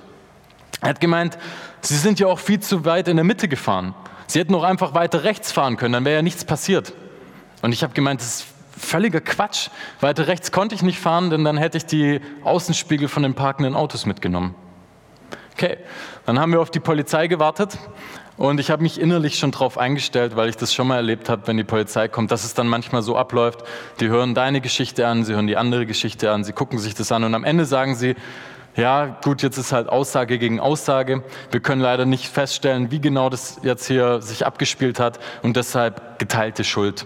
Er 0.81 0.89
hat 0.89 0.99
gemeint, 0.99 1.39
Sie 1.81 1.95
sind 1.95 2.19
ja 2.19 2.27
auch 2.27 2.37
viel 2.37 2.59
zu 2.59 2.85
weit 2.85 3.07
in 3.07 3.17
der 3.17 3.23
Mitte 3.23 3.47
gefahren. 3.47 3.95
Sie 4.27 4.39
hätten 4.39 4.53
auch 4.53 4.61
einfach 4.61 4.93
weiter 4.93 5.23
rechts 5.23 5.51
fahren 5.51 5.77
können, 5.77 5.93
dann 5.93 6.05
wäre 6.05 6.17
ja 6.17 6.21
nichts 6.21 6.45
passiert. 6.45 6.93
Und 7.63 7.71
ich 7.71 7.81
habe 7.81 7.93
gemeint, 7.93 8.21
das 8.21 8.41
ist 8.41 8.45
völliger 8.77 9.19
Quatsch. 9.21 9.69
Weiter 9.99 10.27
rechts 10.27 10.51
konnte 10.51 10.75
ich 10.75 10.83
nicht 10.83 10.99
fahren, 10.99 11.31
denn 11.31 11.43
dann 11.43 11.57
hätte 11.57 11.79
ich 11.79 11.87
die 11.87 12.21
Außenspiegel 12.43 13.07
von 13.07 13.23
den 13.23 13.33
parkenden 13.33 13.75
Autos 13.75 14.05
mitgenommen. 14.05 14.53
Okay, 15.57 15.77
dann 16.25 16.37
haben 16.37 16.51
wir 16.51 16.59
auf 16.59 16.69
die 16.69 16.81
Polizei 16.81 17.27
gewartet 17.27 17.77
und 18.35 18.59
ich 18.59 18.71
habe 18.71 18.83
mich 18.83 18.99
innerlich 18.99 19.39
schon 19.39 19.51
darauf 19.51 19.77
eingestellt, 19.77 20.35
weil 20.35 20.49
ich 20.49 20.57
das 20.57 20.73
schon 20.73 20.85
mal 20.85 20.97
erlebt 20.97 21.29
habe, 21.29 21.47
wenn 21.47 21.55
die 21.55 21.63
Polizei 21.63 22.09
kommt, 22.09 22.29
dass 22.31 22.43
es 22.43 22.53
dann 22.53 22.67
manchmal 22.67 23.01
so 23.03 23.15
abläuft. 23.15 23.63
Die 24.01 24.09
hören 24.09 24.35
deine 24.35 24.59
Geschichte 24.59 25.07
an, 25.07 25.23
sie 25.23 25.33
hören 25.33 25.47
die 25.47 25.55
andere 25.55 25.85
Geschichte 25.85 26.29
an, 26.29 26.43
sie 26.43 26.51
gucken 26.51 26.77
sich 26.77 26.93
das 26.93 27.13
an 27.13 27.23
und 27.23 27.33
am 27.33 27.45
Ende 27.45 27.63
sagen 27.63 27.95
sie, 27.95 28.17
ja 28.75 29.17
gut, 29.23 29.43
jetzt 29.43 29.57
ist 29.57 29.71
halt 29.71 29.87
Aussage 29.87 30.37
gegen 30.39 30.59
Aussage. 30.59 31.23
Wir 31.51 31.61
können 31.61 31.81
leider 31.81 32.05
nicht 32.05 32.27
feststellen, 32.27 32.91
wie 32.91 32.99
genau 32.99 33.29
das 33.29 33.61
jetzt 33.63 33.87
hier 33.87 34.21
sich 34.21 34.45
abgespielt 34.45 34.99
hat 34.99 35.19
und 35.41 35.55
deshalb 35.55 36.19
geteilte 36.19 36.65
Schuld. 36.65 37.05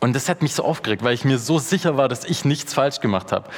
Und 0.00 0.16
das 0.16 0.28
hat 0.28 0.42
mich 0.42 0.54
so 0.54 0.64
aufgeregt, 0.64 1.04
weil 1.04 1.14
ich 1.14 1.24
mir 1.24 1.38
so 1.38 1.60
sicher 1.60 1.96
war, 1.96 2.08
dass 2.08 2.24
ich 2.24 2.44
nichts 2.44 2.74
falsch 2.74 2.98
gemacht 2.98 3.30
habe. 3.30 3.48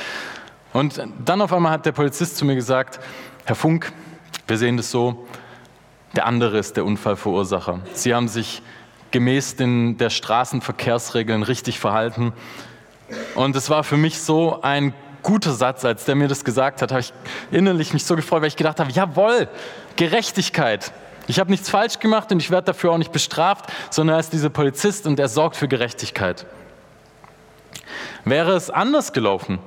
Und 0.73 1.03
dann 1.25 1.41
auf 1.41 1.53
einmal 1.53 1.73
hat 1.73 1.87
der 1.87 1.93
Polizist 1.93 2.37
zu 2.37 2.45
mir 2.45 2.55
gesagt, 2.55 3.01
Herr 3.51 3.57
Funk, 3.57 3.93
wir 4.47 4.59
sehen 4.59 4.77
das 4.77 4.93
so, 4.93 5.27
der 6.15 6.27
andere 6.27 6.59
ist 6.59 6.77
der 6.77 6.85
Unfallverursacher. 6.85 7.81
Sie 7.95 8.15
haben 8.15 8.29
sich 8.29 8.63
gemäß 9.11 9.57
den, 9.57 9.99
der 9.99 10.09
Straßenverkehrsregeln 10.09 11.43
richtig 11.43 11.81
verhalten. 11.81 12.33
Und 13.35 13.57
es 13.57 13.69
war 13.69 13.83
für 13.83 13.97
mich 13.97 14.21
so 14.21 14.63
ein 14.63 14.95
guter 15.25 15.53
Satz, 15.53 15.85
als 15.85 16.05
der 16.05 16.15
mir 16.15 16.29
das 16.29 16.45
gesagt 16.45 16.81
hat, 16.81 16.93
habe 16.93 17.01
ich 17.01 17.13
innerlich 17.51 17.93
mich 17.93 18.05
so 18.05 18.15
gefreut, 18.15 18.43
weil 18.43 18.47
ich 18.47 18.57
gedacht 18.57 18.79
habe, 18.79 18.93
jawohl, 18.93 19.49
Gerechtigkeit. 19.97 20.93
Ich 21.27 21.41
habe 21.41 21.51
nichts 21.51 21.69
falsch 21.69 21.99
gemacht 21.99 22.31
und 22.31 22.39
ich 22.39 22.53
werde 22.53 22.67
dafür 22.67 22.93
auch 22.93 22.99
nicht 22.99 23.11
bestraft, 23.11 23.65
sondern 23.91 24.15
er 24.15 24.21
ist 24.21 24.33
dieser 24.33 24.51
Polizist 24.51 25.09
und 25.09 25.19
er 25.19 25.29
sorgt 25.29 25.57
für 25.57 25.67
Gerechtigkeit. 25.67 26.47
Wäre 28.25 28.53
es 28.53 28.71
anders 28.71 29.13
gelaufen, 29.13 29.59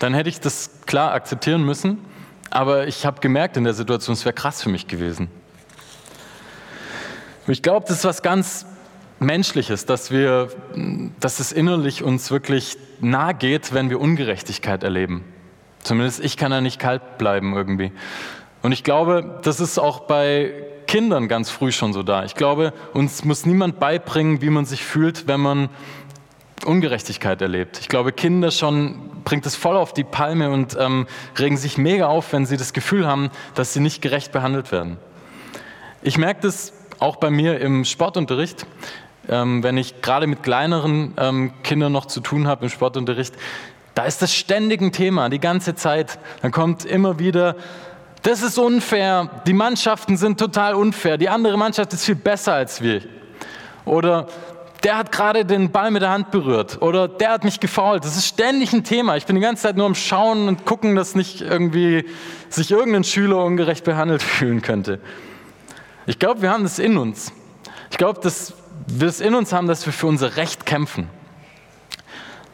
dann 0.00 0.12
hätte 0.12 0.28
ich 0.28 0.40
das 0.40 0.70
klar 0.86 1.12
akzeptieren 1.12 1.62
müssen, 1.64 2.04
aber 2.50 2.86
ich 2.86 3.06
habe 3.06 3.20
gemerkt 3.20 3.56
in 3.56 3.64
der 3.64 3.74
Situation, 3.74 4.14
es 4.14 4.24
wäre 4.24 4.34
krass 4.34 4.62
für 4.62 4.68
mich 4.68 4.86
gewesen. 4.86 5.28
Ich 7.48 7.62
glaube, 7.62 7.86
das 7.86 7.98
ist 7.98 8.04
was 8.04 8.22
ganz 8.22 8.66
Menschliches, 9.18 9.86
dass 9.86 10.10
wir, 10.10 10.48
dass 11.20 11.40
es 11.40 11.52
innerlich 11.52 12.02
uns 12.02 12.30
wirklich 12.30 12.76
nahe 13.00 13.34
geht, 13.34 13.72
wenn 13.72 13.88
wir 13.88 14.00
Ungerechtigkeit 14.00 14.82
erleben. 14.82 15.24
Zumindest 15.82 16.22
ich 16.24 16.36
kann 16.36 16.50
da 16.50 16.60
nicht 16.60 16.78
kalt 16.78 17.18
bleiben 17.18 17.54
irgendwie. 17.54 17.92
Und 18.62 18.72
ich 18.72 18.84
glaube, 18.84 19.40
das 19.42 19.60
ist 19.60 19.78
auch 19.78 20.00
bei 20.00 20.52
Kindern 20.86 21.28
ganz 21.28 21.50
früh 21.50 21.72
schon 21.72 21.92
so 21.92 22.02
da. 22.02 22.24
Ich 22.24 22.34
glaube, 22.34 22.72
uns 22.92 23.24
muss 23.24 23.46
niemand 23.46 23.78
beibringen, 23.78 24.42
wie 24.42 24.50
man 24.50 24.64
sich 24.64 24.84
fühlt, 24.84 25.28
wenn 25.28 25.40
man 25.40 25.68
Ungerechtigkeit 26.64 27.40
erlebt. 27.42 27.78
Ich 27.80 27.88
glaube, 27.88 28.12
Kinder 28.12 28.50
schon 28.50 29.22
bringt 29.24 29.46
es 29.46 29.56
voll 29.56 29.76
auf 29.76 29.92
die 29.92 30.04
Palme 30.04 30.50
und 30.50 30.76
ähm, 30.78 31.06
regen 31.38 31.56
sich 31.56 31.78
mega 31.78 32.06
auf, 32.06 32.32
wenn 32.32 32.46
sie 32.46 32.56
das 32.56 32.72
Gefühl 32.72 33.06
haben, 33.06 33.30
dass 33.54 33.72
sie 33.72 33.80
nicht 33.80 34.00
gerecht 34.02 34.32
behandelt 34.32 34.72
werden. 34.72 34.96
Ich 36.02 36.18
merke 36.18 36.40
das 36.42 36.72
auch 36.98 37.16
bei 37.16 37.30
mir 37.30 37.60
im 37.60 37.84
Sportunterricht, 37.84 38.66
ähm, 39.28 39.62
wenn 39.62 39.76
ich 39.76 40.00
gerade 40.02 40.26
mit 40.26 40.42
kleineren 40.42 41.14
ähm, 41.18 41.52
Kindern 41.62 41.92
noch 41.92 42.06
zu 42.06 42.20
tun 42.20 42.46
habe 42.46 42.64
im 42.64 42.70
Sportunterricht, 42.70 43.34
da 43.94 44.04
ist 44.04 44.22
das 44.22 44.34
ständig 44.34 44.80
ein 44.80 44.92
Thema, 44.92 45.28
die 45.28 45.40
ganze 45.40 45.74
Zeit. 45.74 46.18
Dann 46.42 46.52
kommt 46.52 46.84
immer 46.84 47.18
wieder, 47.18 47.56
das 48.22 48.42
ist 48.42 48.58
unfair, 48.58 49.30
die 49.46 49.52
Mannschaften 49.52 50.16
sind 50.16 50.38
total 50.38 50.74
unfair, 50.74 51.16
die 51.16 51.28
andere 51.28 51.56
Mannschaft 51.56 51.92
ist 51.92 52.04
viel 52.04 52.14
besser 52.14 52.54
als 52.54 52.82
wir. 52.82 53.02
Oder 53.84 54.26
der 54.82 54.98
hat 54.98 55.12
gerade 55.12 55.44
den 55.44 55.70
Ball 55.70 55.90
mit 55.90 56.02
der 56.02 56.10
Hand 56.10 56.30
berührt 56.30 56.80
oder 56.82 57.08
der 57.08 57.30
hat 57.30 57.44
mich 57.44 57.60
gefault. 57.60 58.04
Das 58.04 58.16
ist 58.16 58.26
ständig 58.26 58.72
ein 58.72 58.84
Thema. 58.84 59.16
Ich 59.16 59.26
bin 59.26 59.36
die 59.36 59.42
ganze 59.42 59.64
Zeit 59.64 59.76
nur 59.76 59.86
am 59.86 59.94
Schauen 59.94 60.48
und 60.48 60.64
gucken, 60.64 60.94
dass 60.94 61.14
nicht 61.14 61.40
irgendwie 61.40 62.06
sich 62.48 62.70
irgendein 62.70 63.04
Schüler 63.04 63.44
ungerecht 63.44 63.84
behandelt 63.84 64.22
fühlen 64.22 64.62
könnte. 64.62 65.00
Ich 66.06 66.18
glaube, 66.18 66.42
wir 66.42 66.50
haben 66.50 66.62
das 66.62 66.78
in 66.78 66.98
uns. 66.98 67.32
Ich 67.90 67.98
glaube, 67.98 68.20
dass 68.20 68.54
wir 68.86 69.08
es 69.08 69.20
in 69.20 69.34
uns 69.34 69.52
haben, 69.52 69.66
dass 69.66 69.86
wir 69.86 69.92
für 69.92 70.06
unser 70.06 70.36
Recht 70.36 70.66
kämpfen. 70.66 71.08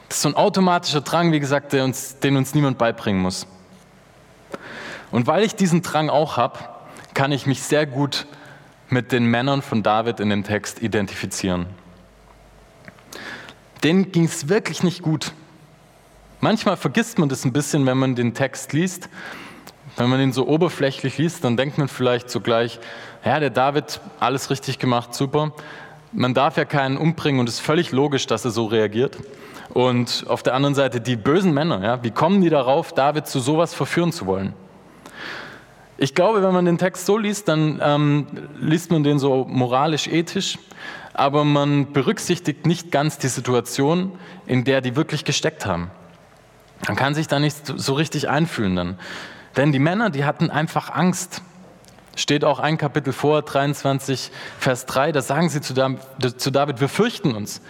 Das 0.08 0.18
ist 0.18 0.22
so 0.22 0.28
ein 0.28 0.36
automatischer 0.36 1.00
Drang, 1.00 1.32
wie 1.32 1.40
gesagt, 1.40 1.74
uns, 1.74 2.18
den 2.18 2.36
uns 2.36 2.54
niemand 2.54 2.78
beibringen 2.78 3.20
muss. 3.20 3.46
Und 5.10 5.26
weil 5.26 5.44
ich 5.44 5.54
diesen 5.54 5.82
Drang 5.82 6.08
auch 6.08 6.36
habe, 6.36 6.58
kann 7.14 7.32
ich 7.32 7.46
mich 7.46 7.62
sehr 7.62 7.86
gut 7.86 8.26
mit 8.88 9.12
den 9.12 9.24
Männern 9.24 9.62
von 9.62 9.82
David 9.82 10.20
in 10.20 10.30
dem 10.30 10.44
Text 10.44 10.82
identifizieren. 10.82 11.66
Denen 13.82 14.12
ging 14.12 14.24
es 14.24 14.48
wirklich 14.48 14.82
nicht 14.82 15.02
gut. 15.02 15.32
Manchmal 16.40 16.76
vergisst 16.76 17.18
man 17.18 17.28
das 17.28 17.44
ein 17.44 17.52
bisschen, 17.52 17.86
wenn 17.86 17.98
man 17.98 18.14
den 18.14 18.34
Text 18.34 18.72
liest. 18.72 19.08
Wenn 19.96 20.08
man 20.08 20.20
ihn 20.20 20.32
so 20.32 20.46
oberflächlich 20.48 21.18
liest, 21.18 21.44
dann 21.44 21.56
denkt 21.56 21.78
man 21.78 21.88
vielleicht 21.88 22.30
sogleich, 22.30 22.80
ja, 23.24 23.38
der 23.38 23.50
David, 23.50 24.00
alles 24.20 24.50
richtig 24.50 24.78
gemacht, 24.78 25.14
super. 25.14 25.52
Man 26.12 26.34
darf 26.34 26.56
ja 26.56 26.64
keinen 26.64 26.96
umbringen 26.96 27.40
und 27.40 27.48
es 27.48 27.56
ist 27.56 27.60
völlig 27.60 27.92
logisch, 27.92 28.26
dass 28.26 28.44
er 28.44 28.50
so 28.50 28.66
reagiert. 28.66 29.18
Und 29.70 30.24
auf 30.28 30.42
der 30.42 30.54
anderen 30.54 30.74
Seite 30.74 31.00
die 31.00 31.16
bösen 31.16 31.54
Männer, 31.54 31.82
ja, 31.82 32.02
wie 32.02 32.10
kommen 32.10 32.40
die 32.40 32.50
darauf, 32.50 32.92
David 32.92 33.26
zu 33.26 33.40
sowas 33.40 33.74
verführen 33.74 34.12
zu 34.12 34.26
wollen? 34.26 34.54
Ich 35.96 36.14
glaube, 36.14 36.42
wenn 36.42 36.52
man 36.52 36.64
den 36.64 36.78
Text 36.78 37.06
so 37.06 37.16
liest, 37.16 37.48
dann 37.48 37.80
ähm, 37.82 38.26
liest 38.58 38.90
man 38.90 39.04
den 39.04 39.18
so 39.18 39.46
moralisch-ethisch, 39.48 40.58
aber 41.14 41.44
man 41.44 41.92
berücksichtigt 41.92 42.66
nicht 42.66 42.90
ganz 42.90 43.18
die 43.18 43.28
Situation, 43.28 44.18
in 44.46 44.64
der 44.64 44.80
die 44.80 44.96
wirklich 44.96 45.24
gesteckt 45.24 45.66
haben. 45.66 45.90
Man 46.86 46.96
kann 46.96 47.14
sich 47.14 47.28
da 47.28 47.38
nicht 47.38 47.72
so 47.76 47.94
richtig 47.94 48.28
einfühlen 48.28 48.76
dann. 48.76 48.98
Denn 49.56 49.72
die 49.72 49.78
Männer, 49.78 50.10
die 50.10 50.24
hatten 50.24 50.50
einfach 50.50 50.90
Angst. 50.90 51.42
Steht 52.16 52.44
auch 52.44 52.58
ein 52.58 52.78
Kapitel 52.78 53.12
vor, 53.12 53.42
23, 53.42 54.30
Vers 54.58 54.86
3, 54.86 55.12
da 55.12 55.22
sagen 55.22 55.48
sie 55.48 55.60
zu 55.60 55.72
David, 55.74 56.80
wir 56.80 56.88
fürchten 56.88 57.34
uns. 57.34 57.62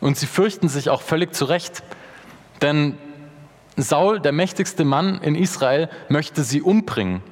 Und 0.00 0.16
sie 0.16 0.26
fürchten 0.26 0.68
sich 0.68 0.90
auch 0.90 1.02
völlig 1.02 1.34
zu 1.34 1.44
Recht. 1.44 1.82
Denn 2.60 2.98
Saul, 3.76 4.20
der 4.20 4.32
mächtigste 4.32 4.84
Mann 4.84 5.20
in 5.22 5.34
Israel, 5.34 5.88
möchte 6.08 6.42
sie 6.42 6.60
umbringen. 6.60 7.22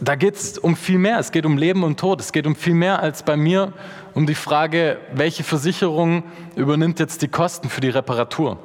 Da 0.00 0.14
geht 0.16 0.34
es 0.34 0.58
um 0.58 0.76
viel 0.76 0.98
mehr. 0.98 1.18
Es 1.18 1.30
geht 1.30 1.46
um 1.46 1.56
Leben 1.56 1.84
und 1.84 2.00
Tod. 2.00 2.20
Es 2.20 2.32
geht 2.32 2.46
um 2.46 2.56
viel 2.56 2.74
mehr 2.74 3.00
als 3.00 3.22
bei 3.22 3.36
mir 3.36 3.72
um 4.14 4.26
die 4.26 4.34
Frage, 4.34 4.98
welche 5.12 5.44
Versicherung 5.44 6.24
übernimmt 6.56 6.98
jetzt 6.98 7.22
die 7.22 7.28
Kosten 7.28 7.68
für 7.68 7.80
die 7.80 7.90
Reparatur. 7.90 8.58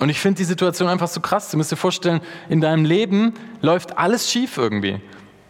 Und 0.00 0.08
ich 0.08 0.18
finde 0.18 0.38
die 0.38 0.44
Situation 0.44 0.88
einfach 0.88 1.08
so 1.08 1.20
krass. 1.20 1.50
Du 1.50 1.56
musst 1.56 1.70
dir 1.70 1.76
vorstellen, 1.76 2.20
in 2.48 2.60
deinem 2.60 2.84
Leben 2.84 3.34
läuft 3.60 3.96
alles 3.96 4.30
schief 4.30 4.56
irgendwie. 4.56 5.00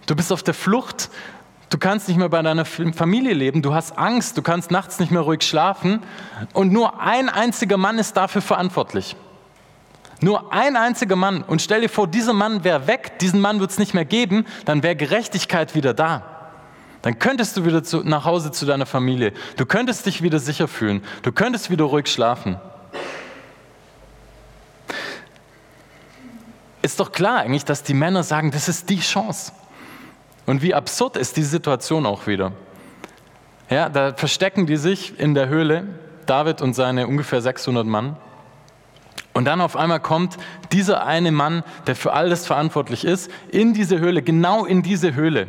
Du 0.06 0.14
bist 0.14 0.30
auf 0.30 0.42
der 0.42 0.54
Flucht, 0.54 1.08
du 1.70 1.78
kannst 1.78 2.08
nicht 2.08 2.18
mehr 2.18 2.28
bei 2.28 2.42
deiner 2.42 2.64
Familie 2.64 3.32
leben, 3.32 3.62
du 3.62 3.74
hast 3.74 3.96
Angst, 3.96 4.36
du 4.36 4.42
kannst 4.42 4.70
nachts 4.70 5.00
nicht 5.00 5.10
mehr 5.10 5.22
ruhig 5.22 5.42
schlafen 5.42 6.02
und 6.52 6.72
nur 6.72 7.00
ein 7.00 7.30
einziger 7.30 7.78
Mann 7.78 7.98
ist 7.98 8.16
dafür 8.16 8.42
verantwortlich. 8.42 9.16
Nur 10.24 10.54
ein 10.54 10.74
einziger 10.74 11.16
Mann. 11.16 11.42
Und 11.42 11.60
stell 11.60 11.82
dir 11.82 11.90
vor, 11.90 12.06
dieser 12.06 12.32
Mann 12.32 12.64
wäre 12.64 12.86
weg, 12.86 13.18
diesen 13.18 13.42
Mann 13.42 13.60
wird 13.60 13.72
es 13.72 13.78
nicht 13.78 13.92
mehr 13.92 14.06
geben, 14.06 14.46
dann 14.64 14.82
wäre 14.82 14.96
Gerechtigkeit 14.96 15.74
wieder 15.74 15.92
da. 15.92 16.22
Dann 17.02 17.18
könntest 17.18 17.58
du 17.58 17.66
wieder 17.66 17.84
zu, 17.84 18.02
nach 18.02 18.24
Hause 18.24 18.50
zu 18.50 18.64
deiner 18.64 18.86
Familie. 18.86 19.34
Du 19.58 19.66
könntest 19.66 20.06
dich 20.06 20.22
wieder 20.22 20.38
sicher 20.38 20.66
fühlen. 20.66 21.04
Du 21.20 21.30
könntest 21.30 21.70
wieder 21.70 21.84
ruhig 21.84 22.06
schlafen. 22.06 22.58
ist 26.80 27.00
doch 27.00 27.12
klar 27.12 27.40
eigentlich, 27.40 27.66
dass 27.66 27.82
die 27.82 27.94
Männer 27.94 28.22
sagen, 28.22 28.50
das 28.50 28.68
ist 28.68 28.88
die 28.88 29.00
Chance. 29.00 29.52
Und 30.46 30.62
wie 30.62 30.72
absurd 30.72 31.18
ist 31.18 31.36
die 31.36 31.42
Situation 31.42 32.06
auch 32.06 32.26
wieder. 32.26 32.52
Ja, 33.68 33.90
da 33.90 34.14
verstecken 34.14 34.66
die 34.66 34.76
sich 34.76 35.18
in 35.18 35.34
der 35.34 35.48
Höhle, 35.48 35.86
David 36.24 36.62
und 36.62 36.72
seine 36.72 37.08
ungefähr 37.08 37.42
600 37.42 37.86
Mann. 37.86 38.16
Und 39.34 39.46
dann 39.46 39.60
auf 39.60 39.76
einmal 39.76 40.00
kommt 40.00 40.36
dieser 40.72 41.04
eine 41.04 41.32
Mann, 41.32 41.64
der 41.88 41.96
für 41.96 42.12
alles 42.12 42.46
verantwortlich 42.46 43.04
ist, 43.04 43.30
in 43.50 43.74
diese 43.74 43.98
Höhle, 43.98 44.22
genau 44.22 44.64
in 44.64 44.82
diese 44.82 45.14
Höhle, 45.14 45.48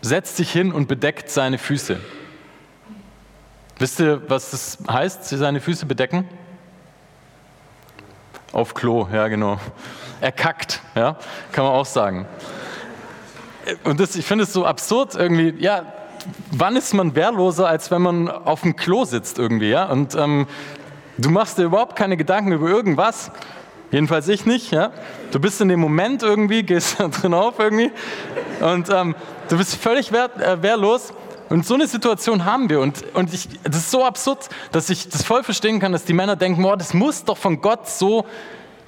setzt 0.00 0.36
sich 0.36 0.50
hin 0.50 0.72
und 0.72 0.86
bedeckt 0.86 1.30
seine 1.30 1.58
Füße. 1.58 1.98
Wisst 3.78 3.98
ihr, 3.98 4.22
was 4.28 4.52
das 4.52 4.78
heißt, 4.88 5.24
seine 5.24 5.60
Füße 5.60 5.84
bedecken? 5.84 6.28
Auf 8.52 8.74
Klo, 8.74 9.08
ja 9.12 9.26
genau. 9.26 9.58
Er 10.20 10.30
kackt, 10.30 10.80
ja, 10.94 11.16
kann 11.50 11.64
man 11.64 11.72
auch 11.72 11.86
sagen. 11.86 12.26
Und 13.82 13.98
das, 13.98 14.14
ich 14.14 14.24
finde 14.24 14.44
es 14.44 14.52
so 14.52 14.64
absurd 14.64 15.16
irgendwie, 15.16 15.54
ja, 15.58 15.92
wann 16.52 16.76
ist 16.76 16.94
man 16.94 17.16
wehrloser, 17.16 17.66
als 17.66 17.90
wenn 17.90 18.02
man 18.02 18.28
auf 18.28 18.60
dem 18.62 18.76
Klo 18.76 19.04
sitzt 19.04 19.38
irgendwie, 19.40 19.70
ja? 19.70 19.86
Und 19.86 20.14
ähm, 20.14 20.46
du 21.18 21.30
machst 21.30 21.58
dir 21.58 21.64
überhaupt 21.64 21.96
keine 21.96 22.16
Gedanken 22.16 22.52
über 22.52 22.68
irgendwas. 22.68 23.30
Jedenfalls 23.90 24.26
ich 24.28 24.46
nicht, 24.46 24.72
ja. 24.72 24.90
Du 25.32 25.38
bist 25.38 25.60
in 25.60 25.68
dem 25.68 25.80
Moment 25.80 26.22
irgendwie, 26.22 26.62
gehst 26.62 26.96
da 26.98 27.08
drin 27.08 27.34
auf 27.34 27.58
irgendwie 27.58 27.90
und 28.60 28.88
ähm, 28.90 29.14
du 29.48 29.58
bist 29.58 29.76
völlig 29.76 30.12
wehr, 30.12 30.30
äh, 30.38 30.62
wehrlos 30.62 31.12
Und 31.50 31.66
so 31.66 31.74
eine 31.74 31.86
Situation 31.86 32.46
haben 32.46 32.70
wir. 32.70 32.80
Und, 32.80 33.04
und 33.14 33.34
ich, 33.34 33.48
das 33.64 33.76
ist 33.76 33.90
so 33.90 34.04
absurd, 34.04 34.48
dass 34.70 34.88
ich 34.88 35.10
das 35.10 35.22
voll 35.22 35.42
verstehen 35.42 35.80
kann, 35.80 35.92
dass 35.92 36.04
die 36.04 36.14
Männer 36.14 36.36
denken, 36.36 36.64
oh, 36.64 36.76
das 36.76 36.94
muss 36.94 37.24
doch 37.24 37.36
von 37.36 37.60
Gott 37.60 37.88
so 37.88 38.24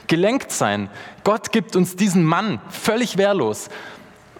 gelenkt 0.06 0.50
sein. 0.50 0.88
Gott 1.24 1.52
gibt 1.52 1.76
uns 1.76 1.96
diesen 1.96 2.24
Mann 2.24 2.60
völlig 2.70 3.18
wehrlos. 3.18 3.68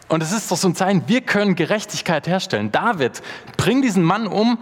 Und 0.09 0.23
es 0.23 0.33
ist 0.33 0.51
doch 0.51 0.57
so 0.57 0.69
ein 0.69 0.75
Zeichen, 0.75 1.03
wir 1.07 1.21
können 1.21 1.55
Gerechtigkeit 1.55 2.27
herstellen. 2.27 2.73
David, 2.73 3.23
bring 3.59 3.83
diesen 3.83 4.03
Mann 4.03 4.27
um, 4.27 4.59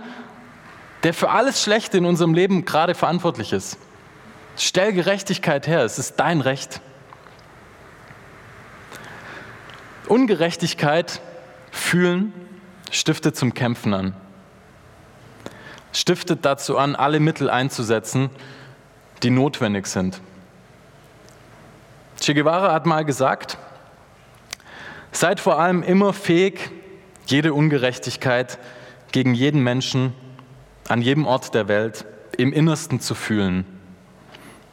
der 1.02 1.14
für 1.14 1.30
alles 1.30 1.62
Schlechte 1.62 1.98
in 1.98 2.04
unserem 2.04 2.34
Leben 2.34 2.64
gerade 2.64 2.94
verantwortlich 2.94 3.52
ist. 3.52 3.78
Stell 4.56 4.92
Gerechtigkeit 4.92 5.66
her, 5.66 5.82
es 5.82 5.98
ist 5.98 6.16
dein 6.16 6.40
Recht. 6.40 6.80
Ungerechtigkeit 10.06 11.20
fühlen 11.70 12.32
stiftet 12.90 13.36
zum 13.36 13.54
Kämpfen 13.54 13.94
an. 13.94 14.14
Stiftet 15.92 16.44
dazu 16.44 16.76
an, 16.78 16.94
alle 16.94 17.20
Mittel 17.20 17.50
einzusetzen, 17.50 18.30
die 19.22 19.30
notwendig 19.30 19.86
sind. 19.86 20.20
Che 22.20 22.34
Guevara 22.34 22.72
hat 22.72 22.86
mal 22.86 23.04
gesagt, 23.04 23.58
seid 25.10 25.40
vor 25.40 25.58
allem 25.58 25.82
immer 25.82 26.12
fähig, 26.12 26.70
jede 27.26 27.52
Ungerechtigkeit 27.52 28.58
gegen 29.12 29.34
jeden 29.34 29.62
Menschen 29.62 30.14
an 30.88 31.02
jedem 31.02 31.26
Ort 31.26 31.54
der 31.54 31.68
Welt 31.68 32.04
im 32.36 32.52
Innersten 32.52 33.00
zu 33.00 33.14
fühlen. 33.14 33.64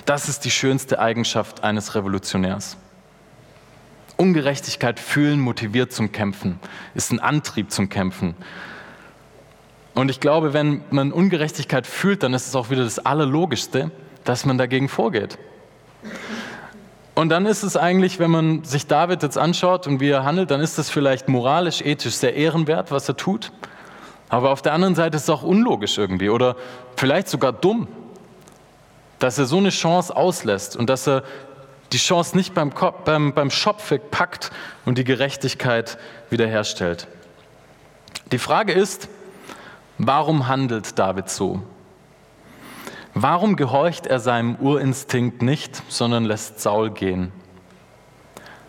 Das 0.06 0.30
ist 0.30 0.46
die 0.46 0.52
schönste 0.52 1.00
Eigenschaft 1.00 1.64
eines 1.64 1.96
Revolutionärs. 1.96 2.78
Ungerechtigkeit 4.18 5.00
fühlen 5.00 5.40
motiviert 5.40 5.94
zum 5.94 6.12
Kämpfen, 6.12 6.60
ist 6.94 7.12
ein 7.12 7.20
Antrieb 7.20 7.72
zum 7.72 7.90
Kämpfen. 7.90 8.36
Und 9.94 10.10
ich 10.10 10.20
glaube, 10.20 10.54
wenn 10.54 10.82
man 10.92 11.12
Ungerechtigkeit 11.12 11.88
fühlt, 11.88 12.24
dann 12.24 12.34
ist 12.34 12.48
es 12.48 12.56
auch 12.56 12.70
wieder 12.70 12.84
das 12.84 13.00
Allerlogischste, 13.00 13.92
dass 14.24 14.46
man 14.46 14.58
dagegen 14.58 14.90
vorgeht. 14.90 15.38
Und 17.16 17.30
dann 17.30 17.46
ist 17.46 17.64
es 17.64 17.76
eigentlich, 17.76 18.20
wenn 18.20 18.32
man 18.32 18.64
sich 18.64 18.88
David 18.88 19.24
jetzt 19.24 19.38
anschaut 19.38 19.88
und 19.88 20.00
wie 20.00 20.10
er 20.10 20.24
handelt, 20.24 20.52
dann 20.52 20.62
ist 20.62 20.78
das 20.78 20.90
vielleicht 20.90 21.28
moralisch, 21.28 21.82
ethisch 21.82 22.16
sehr 22.16 22.34
ehrenwert, 22.34 22.92
was 22.92 23.10
er 23.10 23.18
tut. 23.18 23.52
Aber 24.30 24.52
auf 24.52 24.62
der 24.62 24.74
anderen 24.74 24.96
Seite 24.96 25.18
ist 25.18 25.24
es 25.24 25.30
auch 25.30 25.44
unlogisch 25.44 25.98
irgendwie 25.98 26.30
oder 26.30 26.56
vielleicht 26.96 27.28
sogar 27.28 27.52
dumm, 27.52 27.88
dass 29.18 29.38
er 29.38 29.46
so 29.46 29.58
eine 29.58 29.70
Chance 29.70 30.16
auslässt 30.16 30.78
und 30.78 30.90
dass 30.90 31.08
er 31.08 31.24
die 31.92 31.98
Chance 31.98 32.38
nicht 32.38 32.54
beim, 32.54 32.72
beim, 33.06 33.34
beim 33.34 33.50
Schopf 33.50 33.92
packt 34.12 34.52
und 34.86 34.98
die 34.98 35.04
Gerechtigkeit 35.04 35.98
wiederherstellt. 36.30 37.08
Die 38.32 38.38
Frage 38.38 38.74
ist, 38.74 39.10
warum 39.98 40.48
handelt 40.48 41.00
David 41.00 41.30
so? 41.30 41.64
Warum 43.16 43.56
gehorcht 43.56 44.06
er 44.06 44.20
seinem 44.20 44.56
Urinstinkt 44.58 45.42
nicht, 45.42 45.82
sondern 45.90 46.26
lässt 46.26 46.60
Saul 46.60 46.92
gehen? 46.92 47.32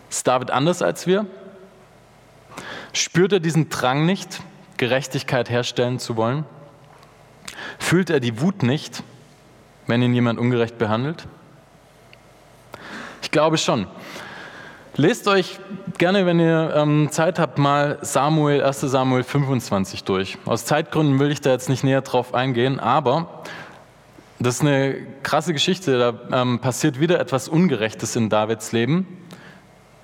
Ist 0.09 0.27
David 0.27 0.49
anders 0.49 0.81
als 0.81 1.05
wir? 1.05 1.27
Spürt 2.91 3.31
er 3.33 3.39
diesen 3.39 3.69
Drang 3.69 4.05
nicht, 4.05 4.41
Gerechtigkeit 4.81 5.47
herstellen 5.51 5.99
zu 5.99 6.17
wollen? 6.17 6.43
Fühlt 7.77 8.09
er 8.09 8.19
die 8.19 8.41
Wut 8.41 8.63
nicht, 8.63 9.03
wenn 9.85 10.01
ihn 10.01 10.15
jemand 10.15 10.39
ungerecht 10.39 10.79
behandelt? 10.79 11.27
Ich 13.21 13.29
glaube 13.29 13.59
schon. 13.59 13.85
Lest 14.95 15.27
euch 15.27 15.59
gerne, 15.99 16.25
wenn 16.25 16.39
ihr 16.39 16.73
ähm, 16.75 17.09
Zeit 17.11 17.37
habt, 17.37 17.59
mal 17.59 17.99
Samuel, 18.01 18.63
1 18.63 18.81
Samuel 18.81 19.21
25 19.21 20.03
durch. 20.03 20.39
Aus 20.45 20.65
Zeitgründen 20.65 21.19
will 21.19 21.29
ich 21.29 21.41
da 21.41 21.51
jetzt 21.51 21.69
nicht 21.69 21.83
näher 21.83 22.01
drauf 22.01 22.33
eingehen, 22.33 22.79
aber 22.79 23.43
das 24.39 24.55
ist 24.55 24.61
eine 24.61 24.95
krasse 25.21 25.53
Geschichte. 25.53 25.99
Da 25.99 26.41
ähm, 26.41 26.57
passiert 26.57 26.99
wieder 26.99 27.19
etwas 27.19 27.47
Ungerechtes 27.47 28.15
in 28.15 28.29
Davids 28.29 28.71
Leben, 28.71 29.05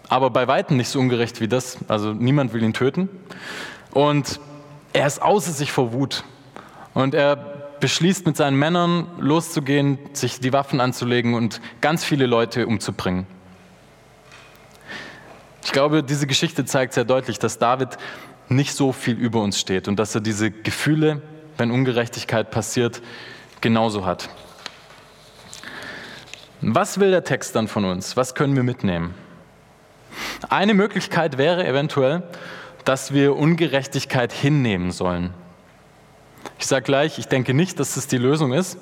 aber 0.07 0.29
bei 0.29 0.47
weitem 0.47 0.77
nicht 0.77 0.89
so 0.89 0.99
ungerecht 0.99 1.41
wie 1.41 1.47
das. 1.47 1.79
Also 1.87 2.13
niemand 2.13 2.53
will 2.53 2.61
ihn 2.61 2.73
töten. 2.73 3.09
Und 3.89 4.39
er 4.97 5.05
ist 5.05 5.21
außer 5.21 5.51
sich 5.51 5.71
vor 5.71 5.93
Wut. 5.93 6.23
Und 6.95 7.13
er 7.13 7.35
beschließt 7.79 8.25
mit 8.25 8.35
seinen 8.35 8.57
Männern 8.57 9.07
loszugehen, 9.19 9.99
sich 10.13 10.39
die 10.39 10.51
Waffen 10.53 10.81
anzulegen 10.81 11.35
und 11.35 11.61
ganz 11.81 12.03
viele 12.03 12.25
Leute 12.25 12.65
umzubringen. 12.65 13.27
Ich 15.63 15.71
glaube, 15.71 16.01
diese 16.01 16.25
Geschichte 16.25 16.65
zeigt 16.65 16.93
sehr 16.93 17.05
deutlich, 17.05 17.37
dass 17.37 17.59
David 17.59 17.89
nicht 18.49 18.73
so 18.73 18.91
viel 18.91 19.15
über 19.15 19.41
uns 19.43 19.59
steht 19.59 19.87
und 19.87 19.97
dass 19.99 20.15
er 20.15 20.21
diese 20.21 20.49
Gefühle, 20.49 21.21
wenn 21.57 21.69
Ungerechtigkeit 21.69 22.49
passiert, 22.49 23.03
genauso 23.61 24.03
hat. 24.03 24.29
Was 26.61 26.99
will 26.99 27.11
der 27.11 27.23
Text 27.23 27.55
dann 27.55 27.67
von 27.67 27.85
uns? 27.85 28.17
Was 28.17 28.33
können 28.33 28.55
wir 28.55 28.63
mitnehmen? 28.63 29.13
Eine 30.49 30.73
Möglichkeit 30.73 31.37
wäre 31.37 31.67
eventuell, 31.67 32.23
dass 32.87 33.13
wir 33.13 33.35
Ungerechtigkeit 33.35 34.31
hinnehmen 34.31 34.91
sollen. 34.91 35.33
Ich 36.57 36.67
sage 36.67 36.83
gleich, 36.83 37.19
ich 37.19 37.27
denke 37.27 37.53
nicht, 37.53 37.81
dass 37.81 37.95
das 37.95 38.07
die 38.07 38.17
Lösung 38.17 38.53
ist, 38.53 38.77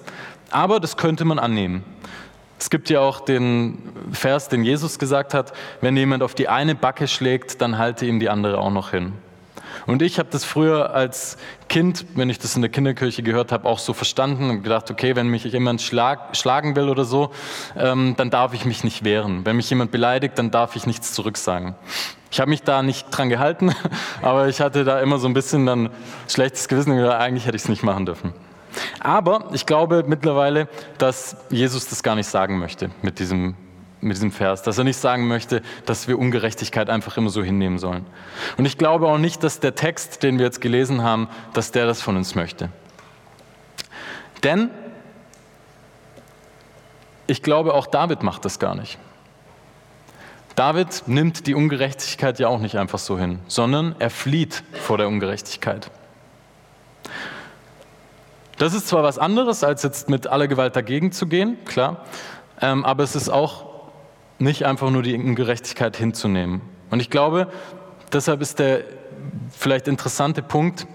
aber 0.51 0.79
das 0.79 0.95
könnte 0.95 1.25
man 1.25 1.39
annehmen. 1.39 1.83
Es 2.59 2.69
gibt 2.69 2.91
ja 2.91 2.99
auch 2.99 3.21
den 3.21 3.79
Vers, 4.11 4.47
den 4.47 4.63
Jesus 4.63 4.99
gesagt 4.99 5.33
hat, 5.33 5.53
wenn 5.81 5.97
jemand 5.97 6.21
auf 6.21 6.35
die 6.35 6.47
eine 6.47 6.75
Backe 6.75 7.07
schlägt, 7.07 7.61
dann 7.61 7.79
halte 7.79 8.05
ihm 8.05 8.19
die 8.19 8.29
andere 8.29 8.59
auch 8.59 8.69
noch 8.69 8.91
hin. 8.91 9.13
Und 9.85 10.01
ich 10.01 10.19
habe 10.19 10.29
das 10.31 10.43
früher 10.43 10.93
als 10.93 11.37
Kind, 11.69 12.05
wenn 12.15 12.29
ich 12.29 12.39
das 12.39 12.55
in 12.55 12.61
der 12.61 12.71
Kinderkirche 12.71 13.23
gehört 13.23 13.51
habe, 13.51 13.67
auch 13.67 13.79
so 13.79 13.93
verstanden 13.93 14.49
und 14.49 14.63
gedacht, 14.63 14.89
okay, 14.91 15.15
wenn 15.15 15.27
mich 15.27 15.43
jemand 15.43 15.81
schlag, 15.81 16.35
schlagen 16.35 16.75
will 16.75 16.89
oder 16.89 17.05
so, 17.05 17.31
ähm, 17.77 18.15
dann 18.17 18.29
darf 18.29 18.53
ich 18.53 18.65
mich 18.65 18.83
nicht 18.83 19.03
wehren. 19.03 19.45
Wenn 19.45 19.55
mich 19.55 19.69
jemand 19.69 19.91
beleidigt, 19.91 20.37
dann 20.37 20.51
darf 20.51 20.75
ich 20.75 20.85
nichts 20.87 21.13
zurücksagen. 21.13 21.75
Ich 22.31 22.39
habe 22.39 22.49
mich 22.49 22.63
da 22.63 22.83
nicht 22.83 23.07
dran 23.11 23.29
gehalten, 23.29 23.73
aber 24.21 24.47
ich 24.47 24.61
hatte 24.61 24.83
da 24.83 24.99
immer 24.99 25.19
so 25.19 25.27
ein 25.27 25.33
bisschen 25.33 25.65
dann 25.65 25.89
schlechtes 26.27 26.67
Gewissen 26.67 26.91
und 26.91 26.97
gedacht, 26.97 27.19
eigentlich 27.19 27.45
hätte 27.45 27.55
ich 27.55 27.63
es 27.63 27.69
nicht 27.69 27.83
machen 27.83 28.05
dürfen. 28.05 28.33
Aber 28.99 29.49
ich 29.53 29.65
glaube 29.65 30.03
mittlerweile, 30.05 30.67
dass 30.97 31.37
Jesus 31.49 31.87
das 31.87 32.03
gar 32.03 32.15
nicht 32.15 32.27
sagen 32.27 32.59
möchte 32.59 32.91
mit 33.01 33.19
diesem, 33.19 33.55
mit 34.05 34.15
diesem 34.15 34.31
Vers, 34.31 34.61
dass 34.63 34.77
er 34.77 34.83
nicht 34.83 34.97
sagen 34.97 35.27
möchte, 35.27 35.61
dass 35.85 36.07
wir 36.07 36.17
Ungerechtigkeit 36.17 36.89
einfach 36.89 37.17
immer 37.17 37.29
so 37.29 37.43
hinnehmen 37.43 37.79
sollen. 37.79 38.05
Und 38.57 38.65
ich 38.65 38.77
glaube 38.77 39.07
auch 39.07 39.17
nicht, 39.17 39.43
dass 39.43 39.59
der 39.59 39.75
Text, 39.75 40.23
den 40.23 40.37
wir 40.37 40.45
jetzt 40.45 40.61
gelesen 40.61 41.03
haben, 41.03 41.27
dass 41.53 41.71
der 41.71 41.85
das 41.85 42.01
von 42.01 42.15
uns 42.15 42.35
möchte. 42.35 42.69
Denn 44.43 44.69
ich 47.27 47.41
glaube, 47.41 47.73
auch 47.73 47.87
David 47.87 48.23
macht 48.23 48.45
das 48.45 48.59
gar 48.59 48.75
nicht. 48.75 48.99
David 50.55 51.03
nimmt 51.07 51.47
die 51.47 51.55
Ungerechtigkeit 51.55 52.39
ja 52.39 52.47
auch 52.47 52.59
nicht 52.59 52.77
einfach 52.77 52.99
so 52.99 53.17
hin, 53.19 53.39
sondern 53.47 53.95
er 53.99 54.09
flieht 54.09 54.63
vor 54.71 54.97
der 54.97 55.07
Ungerechtigkeit. 55.07 55.91
Das 58.57 58.73
ist 58.73 58.87
zwar 58.87 59.03
was 59.03 59.17
anderes, 59.17 59.65
als 59.65 59.83
jetzt 59.83 60.09
mit 60.09 60.27
aller 60.27 60.47
Gewalt 60.47 60.75
dagegen 60.77 61.11
zu 61.11 61.27
gehen, 61.27 61.57
klar, 61.65 62.05
ähm, 62.61 62.85
aber 62.85 63.03
es 63.03 63.15
ist 63.15 63.27
auch 63.27 63.64
nicht 64.39 64.65
einfach 64.65 64.89
nur 64.89 65.01
die 65.01 65.15
Ungerechtigkeit 65.15 65.95
hinzunehmen. 65.95 66.61
Und 66.89 66.99
ich 66.99 67.09
glaube, 67.09 67.47
deshalb 68.11 68.41
ist 68.41 68.59
der 68.59 68.81
vielleicht 69.51 69.87
interessante 69.87 70.41
Punkt, 70.41 70.87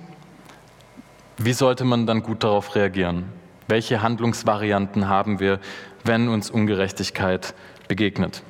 wie 1.38 1.52
sollte 1.52 1.84
man 1.84 2.06
dann 2.06 2.22
gut 2.22 2.44
darauf 2.44 2.74
reagieren? 2.74 3.24
Welche 3.66 4.02
Handlungsvarianten 4.02 5.08
haben 5.08 5.40
wir, 5.40 5.58
wenn 6.04 6.28
uns 6.28 6.50
Ungerechtigkeit 6.50 7.54
begegnet? 7.88 8.42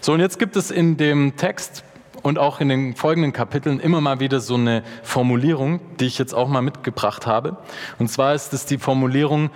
So, 0.00 0.12
und 0.12 0.20
jetzt 0.20 0.38
gibt 0.38 0.56
es 0.56 0.70
in 0.70 0.96
dem 0.96 1.36
Text 1.36 1.84
und 2.22 2.38
auch 2.38 2.60
in 2.60 2.68
den 2.68 2.94
folgenden 2.94 3.32
Kapiteln 3.32 3.78
immer 3.78 4.00
mal 4.00 4.20
wieder 4.20 4.40
so 4.40 4.54
eine 4.54 4.82
Formulierung, 5.02 5.80
die 6.00 6.06
ich 6.06 6.18
jetzt 6.18 6.34
auch 6.34 6.48
mal 6.48 6.62
mitgebracht 6.62 7.26
habe. 7.26 7.56
Und 7.98 8.08
zwar 8.08 8.34
ist 8.34 8.52
es 8.52 8.66
die 8.66 8.78
Formulierung 8.78 9.50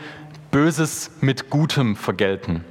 Böses 0.51 1.11
mit 1.21 1.49
Gutem 1.51 1.97
vergelten. 1.97 2.65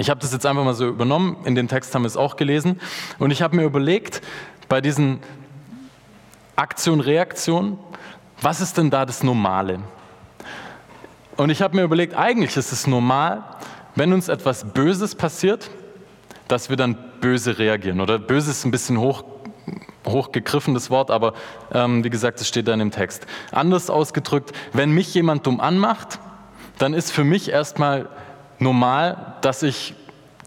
Ich 0.00 0.08
habe 0.10 0.20
das 0.20 0.32
jetzt 0.32 0.46
einfach 0.46 0.64
mal 0.64 0.74
so 0.74 0.86
übernommen, 0.86 1.36
in 1.44 1.56
den 1.56 1.66
Text 1.66 1.92
haben 1.92 2.02
wir 2.02 2.06
es 2.06 2.16
auch 2.16 2.36
gelesen. 2.36 2.80
Und 3.18 3.32
ich 3.32 3.42
habe 3.42 3.56
mir 3.56 3.64
überlegt, 3.64 4.22
bei 4.68 4.80
diesen 4.80 5.18
Aktion-Reaktion, 6.54 7.78
was 8.40 8.60
ist 8.60 8.78
denn 8.78 8.90
da 8.90 9.04
das 9.04 9.24
Normale? 9.24 9.80
Und 11.36 11.50
ich 11.50 11.62
habe 11.62 11.74
mir 11.74 11.82
überlegt, 11.82 12.14
eigentlich 12.14 12.56
ist 12.56 12.70
es 12.70 12.86
normal, 12.86 13.42
wenn 13.96 14.12
uns 14.12 14.28
etwas 14.28 14.72
Böses 14.72 15.16
passiert, 15.16 15.68
dass 16.46 16.70
wir 16.70 16.76
dann 16.76 16.96
böse 17.20 17.58
reagieren. 17.58 18.00
Oder 18.00 18.20
böse 18.20 18.52
ist 18.52 18.64
ein 18.64 18.70
bisschen 18.70 18.98
hoch, 18.98 19.24
hochgegriffenes 20.06 20.90
Wort, 20.90 21.10
aber 21.10 21.34
ähm, 21.72 22.04
wie 22.04 22.10
gesagt, 22.10 22.40
es 22.40 22.46
steht 22.46 22.68
da 22.68 22.72
in 22.72 22.78
dem 22.78 22.92
Text. 22.92 23.26
Anders 23.50 23.90
ausgedrückt, 23.90 24.52
wenn 24.72 24.92
mich 24.92 25.12
jemand 25.14 25.44
dumm 25.44 25.58
anmacht, 25.58 26.20
dann 26.78 26.94
ist 26.94 27.10
für 27.10 27.24
mich 27.24 27.50
erstmal 27.50 28.08
normal, 28.58 29.36
dass 29.40 29.62
ich 29.62 29.94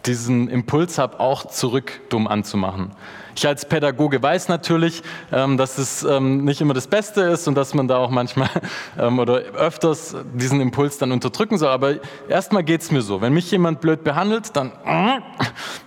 diesen 0.06 0.50
Impuls 0.50 0.98
habe, 0.98 1.20
auch 1.20 1.46
zurück 1.46 2.02
dumm 2.10 2.28
anzumachen. 2.28 2.92
Ich 3.36 3.48
als 3.48 3.68
Pädagoge 3.68 4.22
weiß 4.22 4.50
natürlich, 4.50 5.04
ähm, 5.32 5.58
dass 5.58 5.78
es 5.78 6.04
ähm, 6.04 6.44
nicht 6.44 6.60
immer 6.60 6.74
das 6.74 6.88
Beste 6.88 7.22
ist 7.22 7.48
und 7.48 7.56
dass 7.56 7.74
man 7.74 7.88
da 7.88 7.98
auch 7.98 8.10
manchmal 8.10 8.50
ähm, 9.00 9.20
oder 9.20 9.36
öfters 9.36 10.16
diesen 10.34 10.60
Impuls 10.60 10.98
dann 10.98 11.12
unterdrücken 11.12 11.58
soll. 11.58 11.70
Aber 11.70 11.96
erstmal 12.28 12.64
geht 12.64 12.82
es 12.82 12.92
mir 12.92 13.02
so. 13.02 13.22
Wenn 13.22 13.34
mich 13.34 13.50
jemand 13.52 13.80
blöd 13.82 14.04
behandelt, 14.04 14.56
dann 14.56 14.74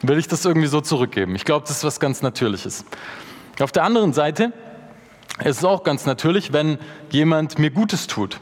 will 0.02 0.18
ich 0.18 0.28
das 0.28 0.44
irgendwie 0.44 0.68
so 0.68 0.80
zurückgeben. 0.80 1.34
Ich 1.34 1.44
glaube, 1.44 1.66
das 1.66 1.78
ist 1.78 1.84
was 1.84 2.00
ganz 2.00 2.22
Natürliches. 2.22 2.84
Auf 3.60 3.72
der 3.72 3.84
anderen 3.84 4.12
Seite 4.12 4.52
ist 5.40 5.58
es 5.58 5.64
auch 5.64 5.84
ganz 5.84 6.06
natürlich, 6.06 6.52
wenn 6.52 6.78
jemand 7.10 7.58
mir 7.58 7.70
Gutes 7.70 8.06
tut, 8.06 8.40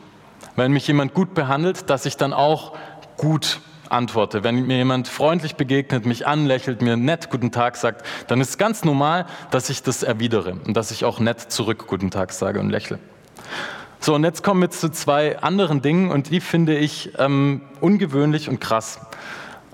wenn 0.56 0.72
mich 0.72 0.86
jemand 0.86 1.14
gut 1.14 1.34
behandelt, 1.34 1.90
dass 1.90 2.06
ich 2.06 2.16
dann 2.16 2.32
auch 2.32 2.74
gut 3.16 3.60
antworte. 3.92 4.44
Wenn 4.44 4.66
mir 4.66 4.76
jemand 4.76 5.08
freundlich 5.08 5.56
begegnet, 5.56 6.06
mich 6.06 6.26
anlächelt, 6.26 6.82
mir 6.82 6.96
nett 6.96 7.30
guten 7.30 7.52
Tag 7.52 7.76
sagt, 7.76 8.06
dann 8.28 8.40
ist 8.40 8.50
es 8.50 8.58
ganz 8.58 8.84
normal, 8.84 9.26
dass 9.50 9.70
ich 9.70 9.82
das 9.82 10.02
erwidere 10.02 10.56
und 10.66 10.76
dass 10.76 10.90
ich 10.90 11.04
auch 11.04 11.20
nett 11.20 11.40
zurück 11.40 11.86
guten 11.86 12.10
Tag 12.10 12.32
sage 12.32 12.60
und 12.60 12.70
lächle. 12.70 12.98
So, 14.00 14.16
und 14.16 14.24
jetzt 14.24 14.42
kommen 14.42 14.60
wir 14.60 14.70
zu 14.70 14.90
zwei 14.90 15.38
anderen 15.38 15.80
Dingen 15.80 16.10
und 16.10 16.30
die 16.30 16.40
finde 16.40 16.76
ich 16.76 17.12
ähm, 17.18 17.62
ungewöhnlich 17.80 18.48
und 18.48 18.60
krass. 18.60 18.98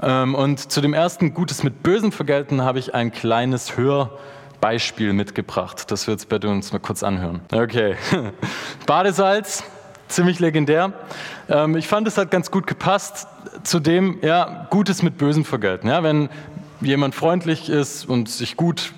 Ähm, 0.03 0.35
und 0.35 0.71
zu 0.71 0.81
dem 0.81 0.93
ersten 0.93 1.35
Gutes 1.35 1.63
mit 1.63 1.83
Bösen 1.83 2.13
vergelten 2.13 2.63
habe 2.63 2.79
ich 2.79 2.95
ein 2.95 3.11
kleines 3.11 3.77
Hörbeispiel 3.79 5.15
mitgebracht. 5.15 5.91
Das 5.91 6.07
wir 6.07 6.13
jetzt 6.13 6.29
bitte 6.29 6.49
uns 6.49 6.73
mal 6.73 6.79
kurz 6.79 7.03
anhören. 7.03 7.41
Okay. 7.53 7.97
Badesalz, 8.87 9.65
ziemlich 10.09 10.41
legendär. 10.41 10.93
Ähm, 11.49 11.77
ich 11.77 11.89
fand, 11.89 12.07
es 12.07 12.19
hat 12.19 12.31
ganz 12.31 12.51
gut 12.51 12.67
gepasst 12.67 13.27
zu 13.63 13.81
dem, 13.81 14.19
ja, 14.23 14.67
Gutes 14.71 15.03
mit 15.03 15.19
Bösem 15.19 15.45
vergelten. 15.45 15.89
Ja, 15.89 16.03
wenn 16.03 16.29
jemand 16.81 17.15
freundlich 17.15 17.69
ist 17.69 18.09
und 18.09 18.29
sich 18.29 18.57
gut 18.57 18.93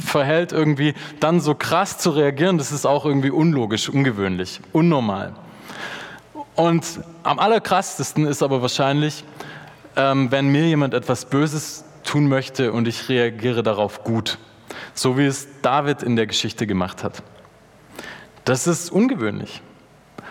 verhält 0.00 0.52
irgendwie, 0.52 0.94
dann 1.20 1.40
so 1.40 1.54
krass 1.54 1.98
zu 1.98 2.10
reagieren, 2.10 2.58
das 2.58 2.72
ist 2.72 2.86
auch 2.86 3.04
irgendwie 3.04 3.30
unlogisch, 3.30 3.88
ungewöhnlich, 3.88 4.60
unnormal. 4.72 5.32
Und 6.54 7.00
am 7.22 7.38
allerkrassesten 7.38 8.26
ist 8.26 8.42
aber 8.42 8.62
wahrscheinlich, 8.62 9.24
ähm, 9.96 10.30
wenn 10.30 10.48
mir 10.48 10.66
jemand 10.66 10.94
etwas 10.94 11.24
Böses 11.24 11.84
tun 12.04 12.28
möchte 12.28 12.72
und 12.72 12.88
ich 12.88 13.08
reagiere 13.08 13.62
darauf 13.62 14.04
gut, 14.04 14.38
so 14.94 15.16
wie 15.16 15.26
es 15.26 15.48
David 15.62 16.02
in 16.02 16.16
der 16.16 16.26
Geschichte 16.26 16.66
gemacht 16.66 17.04
hat. 17.04 17.22
Das 18.44 18.66
ist 18.66 18.90
ungewöhnlich. 18.90 19.62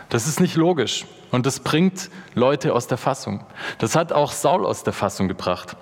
Das 0.10 0.28
ist 0.28 0.40
nicht 0.40 0.56
logisch 0.56 1.06
und 1.32 1.46
das 1.46 1.60
bringt 1.60 2.10
Leute 2.36 2.74
aus 2.74 2.88
der 2.88 2.98
Fassung. 2.98 3.44
Das 3.78 3.96
hat 3.96 4.12
auch 4.12 4.32
Saul 4.32 4.66
aus 4.66 4.84
der 4.84 4.94
Fassung 4.94 5.28
gebracht. 5.28 5.76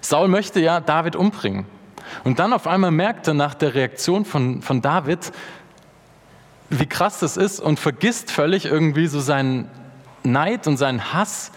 Saul 0.00 0.28
möchte 0.28 0.60
ja 0.60 0.80
David 0.80 1.16
umbringen. 1.16 1.66
Und 2.22 2.38
dann 2.38 2.52
auf 2.52 2.66
einmal 2.66 2.92
merkt 2.92 3.26
er 3.26 3.34
nach 3.34 3.54
der 3.54 3.74
Reaktion 3.74 4.24
von, 4.24 4.62
von 4.62 4.80
David, 4.80 5.32
wie 6.70 6.86
krass 6.86 7.18
das 7.20 7.36
ist 7.36 7.60
und 7.60 7.80
vergisst 7.80 8.30
völlig 8.30 8.66
irgendwie 8.66 9.06
so 9.06 9.20
seinen 9.20 9.68
Neid 10.22 10.66
und 10.66 10.76
seinen 10.76 11.12
Hass 11.12 11.52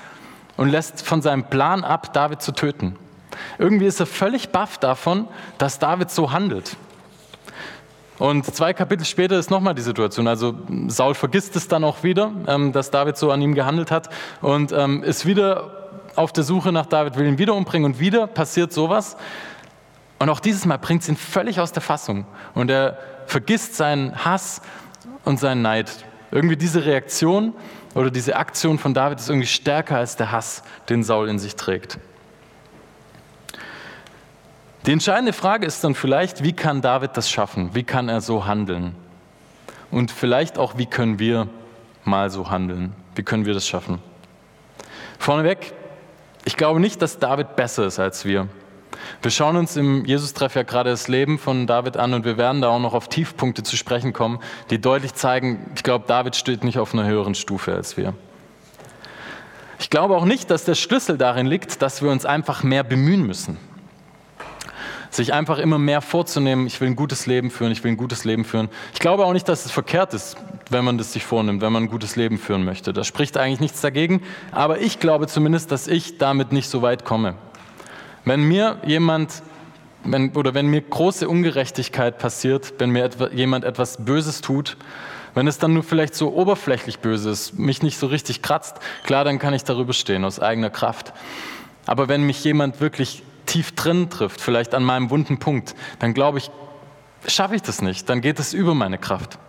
und 0.58 0.70
lässt 0.70 1.06
von 1.06 1.22
seinem 1.22 1.46
Plan 1.46 1.84
ab, 1.84 2.14
David 2.14 2.42
zu 2.42 2.52
töten. 2.52 2.96
Irgendwie 3.58 3.86
ist 3.86 4.00
er 4.00 4.06
völlig 4.06 4.50
baff 4.50 4.78
davon, 4.78 5.28
dass 5.58 5.80
David 5.80 6.12
so 6.12 6.32
handelt. 6.32 6.76
Und 8.20 8.46
zwei 8.54 8.74
Kapitel 8.74 9.06
später 9.06 9.40
ist 9.40 9.50
nochmal 9.50 9.74
die 9.74 9.82
Situation. 9.82 10.28
Also 10.28 10.54
Saul 10.88 11.16
vergisst 11.16 11.56
es 11.56 11.70
dann 11.70 11.86
auch 11.86 12.04
wieder, 12.04 12.32
ähm, 12.48 12.74
dass 12.74 12.92
David 12.92 13.18
so 13.18 13.32
an 13.32 13.42
ihm 13.42 13.56
gehandelt 13.56 13.92
hat 13.92 14.10
und 14.42 14.74
ähm, 14.74 15.04
ist 15.04 15.26
wieder 15.26 15.90
auf 16.16 16.34
der 16.34 16.44
Suche 16.44 16.74
nach 16.74 16.86
David, 16.86 17.16
will 17.16 17.26
ihn 17.26 17.38
wieder 17.38 17.56
umbringen 17.56 17.94
und 17.94 18.00
wieder 18.00 18.28
passiert 18.28 18.74
sowas. 18.74 19.16
Und 20.20 20.30
auch 20.30 20.42
dieses 20.42 20.66
Mal 20.66 20.78
bringt 20.78 21.02
es 21.02 21.08
ihn 21.08 21.16
völlig 21.16 21.62
aus 21.62 21.72
der 21.72 21.82
Fassung. 21.82 22.26
Und 22.54 22.70
er 22.70 22.98
vergisst 23.26 23.76
seinen 23.76 24.26
Hass 24.26 24.62
und 25.24 25.40
seinen 25.40 25.62
Neid. 25.62 26.04
Irgendwie 26.32 26.58
diese 26.58 26.84
Reaktion 26.84 27.54
oder 27.96 28.12
diese 28.12 28.36
Aktion 28.36 28.78
von 28.80 28.94
David 28.94 29.20
ist 29.20 29.30
irgendwie 29.30 29.48
stärker 29.48 29.96
als 29.96 30.18
der 30.18 30.34
Hass, 30.34 30.64
den 30.90 31.04
Saul 31.04 31.30
in 31.30 31.40
sich 31.40 31.56
trägt. 31.56 32.00
Die 34.90 34.94
entscheidende 34.94 35.34
Frage 35.34 35.68
ist 35.68 35.84
dann 35.84 35.94
vielleicht, 35.94 36.44
wie 36.44 36.52
kann 36.52 36.82
David 36.82 37.16
das 37.16 37.30
schaffen? 37.30 37.76
Wie 37.76 37.84
kann 37.84 38.10
er 38.10 38.22
so 38.22 38.48
handeln? 38.48 38.96
Und 39.92 40.10
vielleicht 40.10 40.58
auch, 40.58 40.80
wie 40.80 40.88
können 40.88 41.20
wir 41.20 41.48
mal 42.06 42.32
so 42.32 42.50
handeln? 42.50 42.94
Wie 43.14 43.22
können 43.22 43.46
wir 43.46 43.54
das 43.54 43.68
schaffen? 43.68 44.00
Vorneweg, 45.20 45.74
ich 46.44 46.58
glaube 46.58 46.80
nicht, 46.80 47.04
dass 47.04 47.20
David 47.20 47.56
besser 47.56 47.86
ist 47.86 48.00
als 48.00 48.26
wir. 48.26 48.48
Wir 49.22 49.30
schauen 49.30 49.58
uns 49.58 49.78
im 49.78 50.06
Jesus-Treff 50.06 50.56
ja 50.56 50.64
gerade 50.64 50.90
das 50.90 51.08
Leben 51.08 51.38
von 51.38 51.68
David 51.68 51.96
an 51.96 52.16
und 52.16 52.26
wir 52.26 52.40
werden 52.40 52.64
da 52.64 52.70
auch 52.70 52.80
noch 52.80 52.96
auf 52.96 53.10
Tiefpunkte 53.10 53.62
zu 53.62 53.78
sprechen 53.78 54.12
kommen, 54.12 54.40
die 54.72 54.82
deutlich 54.82 55.14
zeigen, 55.14 55.70
ich 55.76 55.84
glaube, 55.84 56.06
David 56.08 56.36
steht 56.36 56.64
nicht 56.64 56.80
auf 56.80 56.96
einer 56.96 57.06
höheren 57.06 57.36
Stufe 57.36 57.76
als 57.76 57.96
wir. 57.96 58.16
Ich 59.78 59.92
glaube 59.92 60.18
auch 60.18 60.26
nicht, 60.26 60.50
dass 60.50 60.66
der 60.66 60.74
Schlüssel 60.74 61.20
darin 61.20 61.46
liegt, 61.46 61.84
dass 61.84 62.02
wir 62.02 62.10
uns 62.10 62.26
einfach 62.26 62.64
mehr 62.64 62.84
bemühen 62.84 63.22
müssen 63.22 63.69
sich 65.10 65.34
einfach 65.34 65.58
immer 65.58 65.80
mehr 65.80 66.02
vorzunehmen, 66.02 66.68
ich 66.68 66.80
will 66.82 66.90
ein 66.90 66.96
gutes 66.96 67.26
Leben 67.26 67.52
führen, 67.52 67.72
ich 67.72 67.84
will 67.84 67.92
ein 67.92 67.98
gutes 67.98 68.26
Leben 68.26 68.46
führen. 68.46 68.70
Ich 68.94 69.00
glaube 69.00 69.26
auch 69.26 69.34
nicht, 69.34 69.50
dass 69.50 69.66
es 69.66 69.72
verkehrt 69.72 70.14
ist, 70.14 70.38
wenn 70.70 70.86
man 70.86 70.98
das 70.98 71.14
sich 71.14 71.26
vornimmt, 71.26 71.62
wenn 71.62 71.74
man 71.74 71.84
ein 71.84 71.90
gutes 71.90 72.16
Leben 72.16 72.38
führen 72.38 72.64
möchte. 72.64 72.94
Da 72.94 73.04
spricht 73.04 73.38
eigentlich 73.38 73.60
nichts 73.60 73.82
dagegen, 73.82 74.22
aber 74.52 74.80
ich 74.80 75.00
glaube 75.00 75.28
zumindest, 75.28 75.72
dass 75.72 75.88
ich 75.88 76.18
damit 76.18 76.52
nicht 76.52 76.70
so 76.70 76.82
weit 76.82 77.06
komme. 77.06 77.36
Wenn 78.26 78.44
mir 78.44 78.78
jemand 78.86 79.42
wenn, 80.04 80.32
oder 80.32 80.54
wenn 80.54 80.68
mir 80.68 80.82
große 80.82 81.28
Ungerechtigkeit 81.28 82.20
passiert, 82.20 82.74
wenn 82.78 82.92
mir 82.92 83.04
etwa, 83.04 83.30
jemand 83.30 83.66
etwas 83.66 83.98
Böses 84.06 84.42
tut, 84.42 84.78
wenn 85.36 85.48
es 85.48 85.58
dann 85.58 85.74
nur 85.74 85.84
vielleicht 85.84 86.16
so 86.16 86.34
oberflächlich 86.34 87.00
böse 87.00 87.30
ist, 87.30 87.58
mich 87.60 87.84
nicht 87.84 87.98
so 87.98 88.08
richtig 88.08 88.42
kratzt, 88.42 88.78
klar, 89.04 89.24
dann 89.24 89.40
kann 89.40 89.54
ich 89.54 89.64
darüber 89.64 89.94
stehen 89.94 90.26
aus 90.26 90.40
eigener 90.40 90.70
Kraft. 90.70 91.14
Aber 91.86 92.08
wenn 92.08 92.24
mich 92.24 92.44
jemand 92.44 92.82
wirklich 92.82 93.24
tief 93.50 93.74
drin 93.74 94.10
trifft, 94.10 94.40
vielleicht 94.40 94.76
an 94.76 94.84
meinem 94.84 95.10
wunden 95.10 95.40
Punkt, 95.40 95.76
dann 95.98 96.14
glaube 96.14 96.38
ich, 96.38 96.52
schaffe 97.28 97.56
ich 97.56 97.64
das 97.64 97.82
nicht, 97.82 98.08
dann 98.08 98.22
geht 98.22 98.40
es 98.40 98.54
über 98.54 98.76
meine 98.76 99.00
Kraft. 99.00 99.40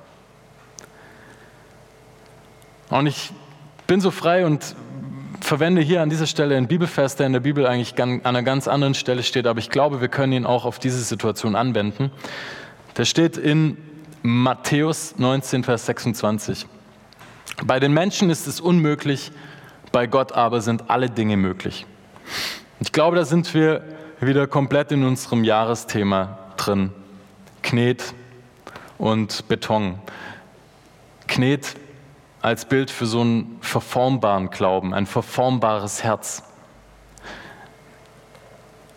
Und 2.89 3.07
ich 3.07 3.31
bin 3.87 4.01
so 4.01 4.11
frei 4.11 4.47
und 4.47 4.75
verwende 5.43 5.83
hier 5.83 6.01
an 6.01 6.11
dieser 6.11 6.27
Stelle 6.27 6.57
einen 6.57 6.67
Bibelvers, 6.67 7.17
der 7.17 7.27
in 7.27 7.35
der 7.35 7.41
Bibel 7.41 7.67
eigentlich 7.67 8.01
an 8.03 8.25
einer 8.25 8.43
ganz 8.43 8.69
anderen 8.69 8.95
Stelle 8.95 9.23
steht, 9.23 9.47
aber 9.47 9.59
ich 9.59 9.69
glaube, 9.69 10.01
wir 10.01 10.09
können 10.09 10.33
ihn 10.33 10.47
auch 10.47 10.65
auf 10.65 10.79
diese 10.79 11.01
Situation 11.03 11.55
anwenden. 11.55 12.11
Der 12.97 13.05
steht 13.05 13.37
in 13.37 13.77
Matthäus 14.23 15.15
19, 15.19 15.63
Vers 15.63 15.87
26. 15.87 16.67
Bei 17.65 17.79
den 17.79 17.93
Menschen 17.93 18.31
ist 18.31 18.47
es 18.47 18.61
unmöglich, 18.61 19.31
bei 19.93 20.07
Gott 20.07 20.33
aber 20.33 20.63
sind 20.63 20.89
alle 20.89 21.11
Dinge 21.11 21.37
möglich. 21.37 21.87
Ich 22.83 22.93
glaube, 22.93 23.17
da 23.17 23.27
sind 23.27 23.53
wir 23.53 23.85
wieder 24.21 24.47
komplett 24.47 24.91
in 24.91 25.05
unserem 25.05 25.45
Jahresthema 25.45 26.39
drin. 26.57 26.91
Knet 27.63 28.15
und 28.97 29.47
Beton. 29.49 29.99
Knet 31.29 31.77
als 32.41 32.65
Bild 32.65 32.91
für 32.91 33.05
so 33.05 33.21
einen 33.21 33.59
verformbaren 33.61 34.49
Glauben, 34.49 34.95
ein 34.95 35.05
verformbares 35.05 36.03
Herz. 36.03 36.43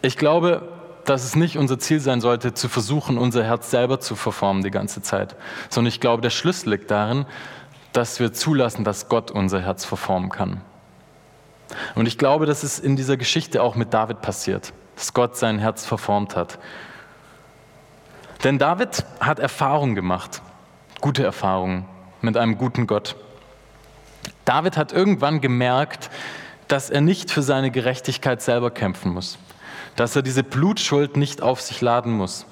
Ich 0.02 0.17
glaube, 0.17 0.69
dass 1.04 1.26
es 1.26 1.36
nicht 1.36 1.58
unser 1.58 1.78
Ziel 1.78 2.00
sein 2.00 2.22
sollte, 2.22 2.54
zu 2.54 2.69
versuchen, 2.69 3.17
unser 3.17 3.43
Herz 3.43 3.69
selber 3.69 4.00
zu 4.00 4.15
verformen 4.15 4.63
die 4.63 4.72
ganze 4.72 5.02
Zeit, 5.02 5.36
sondern 5.69 5.89
ich 5.89 6.00
glaube, 6.00 6.22
der 6.22 6.30
Schlüssel 6.30 6.69
liegt 6.69 6.89
darin, 6.89 7.26
dass 7.91 8.22
wir 8.22 8.32
zulassen, 8.32 8.86
dass 8.86 9.10
Gott 9.10 9.30
unser 9.30 9.60
Herz 9.62 9.84
verformen 9.84 10.30
kann. 10.30 10.62
Und 11.96 12.08
ich 12.08 12.18
glaube, 12.18 12.46
dass 12.46 12.64
es 12.64 12.80
in 12.80 12.96
dieser 12.96 13.18
Geschichte 13.18 13.62
auch 13.62 13.76
mit 13.76 13.94
David 13.94 14.22
passiert, 14.22 14.74
dass 14.96 15.14
Gott 15.14 15.38
sein 15.38 15.60
Herz 15.60 15.86
verformt 15.86 16.36
hat. 16.36 16.60
Denn 18.44 18.60
David 18.60 19.06
hat 19.20 19.40
Erfahrungen 19.40 19.96
gemacht, 19.96 20.42
gute 21.00 21.24
Erfahrungen 21.24 21.86
mit 22.22 22.38
einem 22.38 22.58
guten 22.58 22.88
Gott. 22.88 23.16
David 24.46 24.78
hat 24.78 24.92
irgendwann 24.92 25.42
gemerkt, 25.42 26.10
dass 26.68 26.90
er 26.90 27.02
nicht 27.02 27.32
für 27.32 27.42
seine 27.42 27.72
Gerechtigkeit 27.72 28.42
selber 28.42 28.72
kämpfen 28.72 29.14
muss, 29.14 29.38
dass 29.96 30.16
er 30.16 30.22
diese 30.22 30.44
Blutschuld 30.44 31.18
nicht 31.18 31.42
auf 31.42 31.62
sich 31.62 31.82
laden 31.82 32.12
muss, 32.12 32.46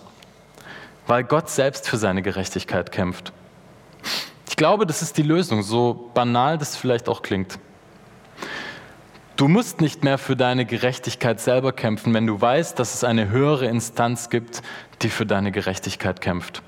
weil 1.07 1.23
Gott 1.23 1.49
selbst 1.49 1.89
für 1.89 1.97
seine 1.97 2.21
Gerechtigkeit 2.21 2.91
kämpft. 2.91 3.33
Ich 4.47 4.55
glaube, 4.55 4.85
das 4.85 5.01
ist 5.01 5.17
die 5.17 5.23
Lösung, 5.23 5.63
so 5.63 6.11
banal 6.13 6.57
das 6.57 6.75
vielleicht 6.75 7.09
auch 7.09 7.21
klingt. 7.21 7.57
Du 9.35 9.47
musst 9.47 9.81
nicht 9.81 10.03
mehr 10.03 10.17
für 10.17 10.35
deine 10.35 10.65
Gerechtigkeit 10.65 11.39
selber 11.39 11.71
kämpfen, 11.71 12.13
wenn 12.13 12.27
du 12.27 12.39
weißt, 12.39 12.77
dass 12.77 12.93
es 12.93 13.03
eine 13.03 13.29
höhere 13.29 13.65
Instanz 13.65 14.29
gibt, 14.29 14.61
die 15.01 15.09
für 15.09 15.25
deine 15.25 15.51
Gerechtigkeit 15.51 16.21
kämpft. 16.21 16.61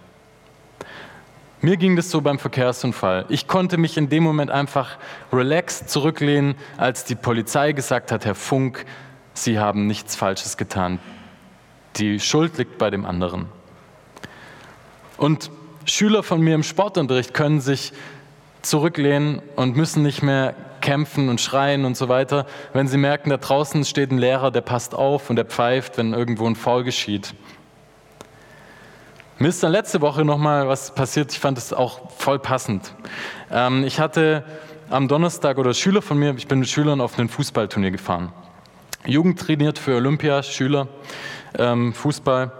Mir 1.61 1.77
ging 1.77 1.95
das 1.95 2.11
so 2.11 2.19
beim 2.19 2.39
Verkehrsunfall. 2.39 3.25
Ich 3.29 3.47
konnte 3.47 3.77
mich 3.77 3.95
in 3.95 4.09
dem 4.09 4.23
Moment 4.23 4.51
einfach 4.51 4.97
relaxed 5.31 5.89
zurücklehnen, 5.89 6.55
als 6.77 7.05
die 7.05 7.15
Polizei 7.15 7.71
gesagt 7.71 8.11
hat, 8.11 8.25
Herr 8.25 8.35
Funk, 8.35 8.85
sie 9.33 9.59
haben 9.59 9.87
nichts 9.87 10.15
Falsches 10.15 10.57
getan. 10.57 10.99
Die 11.95 12.19
Schuld 12.19 12.57
liegt 12.57 12.77
bei 12.77 12.89
dem 12.89 13.05
anderen. 13.05 13.45
Und 15.17 15.51
Schüler 15.85 16.23
von 16.23 16.41
mir 16.41 16.55
im 16.55 16.63
Sportunterricht 16.63 17.33
können 17.33 17.61
sich 17.61 17.93
zurücklehnen 18.61 19.41
und 19.55 19.77
müssen 19.77 20.03
nicht 20.03 20.21
mehr 20.21 20.55
kämpfen 20.83 21.29
und 21.29 21.41
schreien 21.41 21.85
und 21.85 21.97
so 21.97 22.09
weiter, 22.09 22.45
wenn 22.73 22.87
sie 22.87 22.97
merken, 22.97 23.31
da 23.31 23.37
draußen 23.37 23.85
steht 23.85 24.11
ein 24.11 24.19
Lehrer, 24.19 24.51
der 24.51 24.61
passt 24.61 24.93
auf 24.93 25.31
und 25.31 25.37
der 25.37 25.45
pfeift, 25.45 25.97
wenn 25.97 26.13
irgendwo 26.13 26.45
ein 26.45 26.55
Foul 26.55 26.83
geschieht. 26.83 27.33
Mir 29.39 29.47
ist 29.47 29.63
dann 29.63 29.71
letzte 29.71 30.01
Woche 30.01 30.23
nochmal 30.23 30.67
was 30.67 30.93
passiert, 30.93 31.31
ich 31.31 31.39
fand 31.39 31.57
es 31.57 31.73
auch 31.73 32.11
voll 32.11 32.37
passend. 32.37 32.93
Ähm, 33.49 33.83
ich 33.85 33.99
hatte 33.99 34.43
am 34.89 35.07
Donnerstag 35.07 35.57
oder 35.57 35.73
Schüler 35.73 36.01
von 36.01 36.19
mir, 36.19 36.35
ich 36.37 36.47
bin 36.47 36.59
mit 36.59 36.69
Schülern 36.69 37.01
auf 37.01 37.17
ein 37.17 37.29
Fußballturnier 37.29 37.91
gefahren. 37.91 38.31
Jugend 39.05 39.39
trainiert 39.39 39.79
für 39.79 39.95
Olympia, 39.95 40.43
Schüler, 40.43 40.87
ähm, 41.57 41.93
Fußball. 41.93 42.51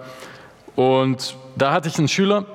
Und 0.76 1.36
da 1.56 1.72
hatte 1.72 1.90
ich 1.90 1.98
einen 2.00 2.08
Schüler, 2.08 2.46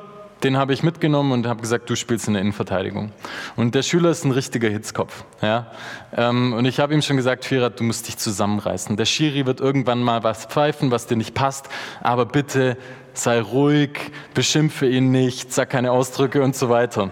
den 0.43 0.57
habe 0.57 0.73
ich 0.73 0.83
mitgenommen 0.83 1.33
und 1.33 1.47
habe 1.47 1.61
gesagt, 1.61 1.91
du 1.91 1.97
spielst 1.97 2.29
in 2.29 2.35
der 2.35 2.43
Innenverteidigung. 2.43 3.13
Und 3.57 3.75
der 3.75 3.83
Schüler 3.83 4.11
ist 4.11 4.25
ein 4.25 4.31
richtiger 4.31 4.69
Hitzkopf. 4.69 5.25
Ja? 5.43 5.73
Ähm, 6.17 6.53
und 6.53 6.65
ich 6.65 6.81
habe 6.81 6.95
ihm 6.95 7.03
schon 7.03 7.17
gesagt, 7.17 7.45
Firat, 7.45 7.81
du 7.81 7.85
musst 7.85 8.09
dich 8.09 8.17
zusammenreißen. 8.17 8.97
Der 8.97 9.05
Schiri 9.05 9.47
wird 9.47 9.61
irgendwann 9.61 10.03
mal 10.03 10.23
was 10.23 10.47
pfeifen, 10.47 10.91
was 10.91 11.07
dir 11.07 11.17
nicht 11.17 11.35
passt, 11.35 11.69
aber 12.01 12.27
bitte 12.27 12.77
sei 13.15 13.41
ruhig, 13.41 13.99
beschimpfe 14.35 14.87
ihn 14.87 15.11
nicht, 15.11 15.53
sag 15.53 15.71
keine 15.71 15.91
Ausdrücke 15.91 16.43
und 16.43 16.55
so 16.55 16.69
weiter. 16.69 17.11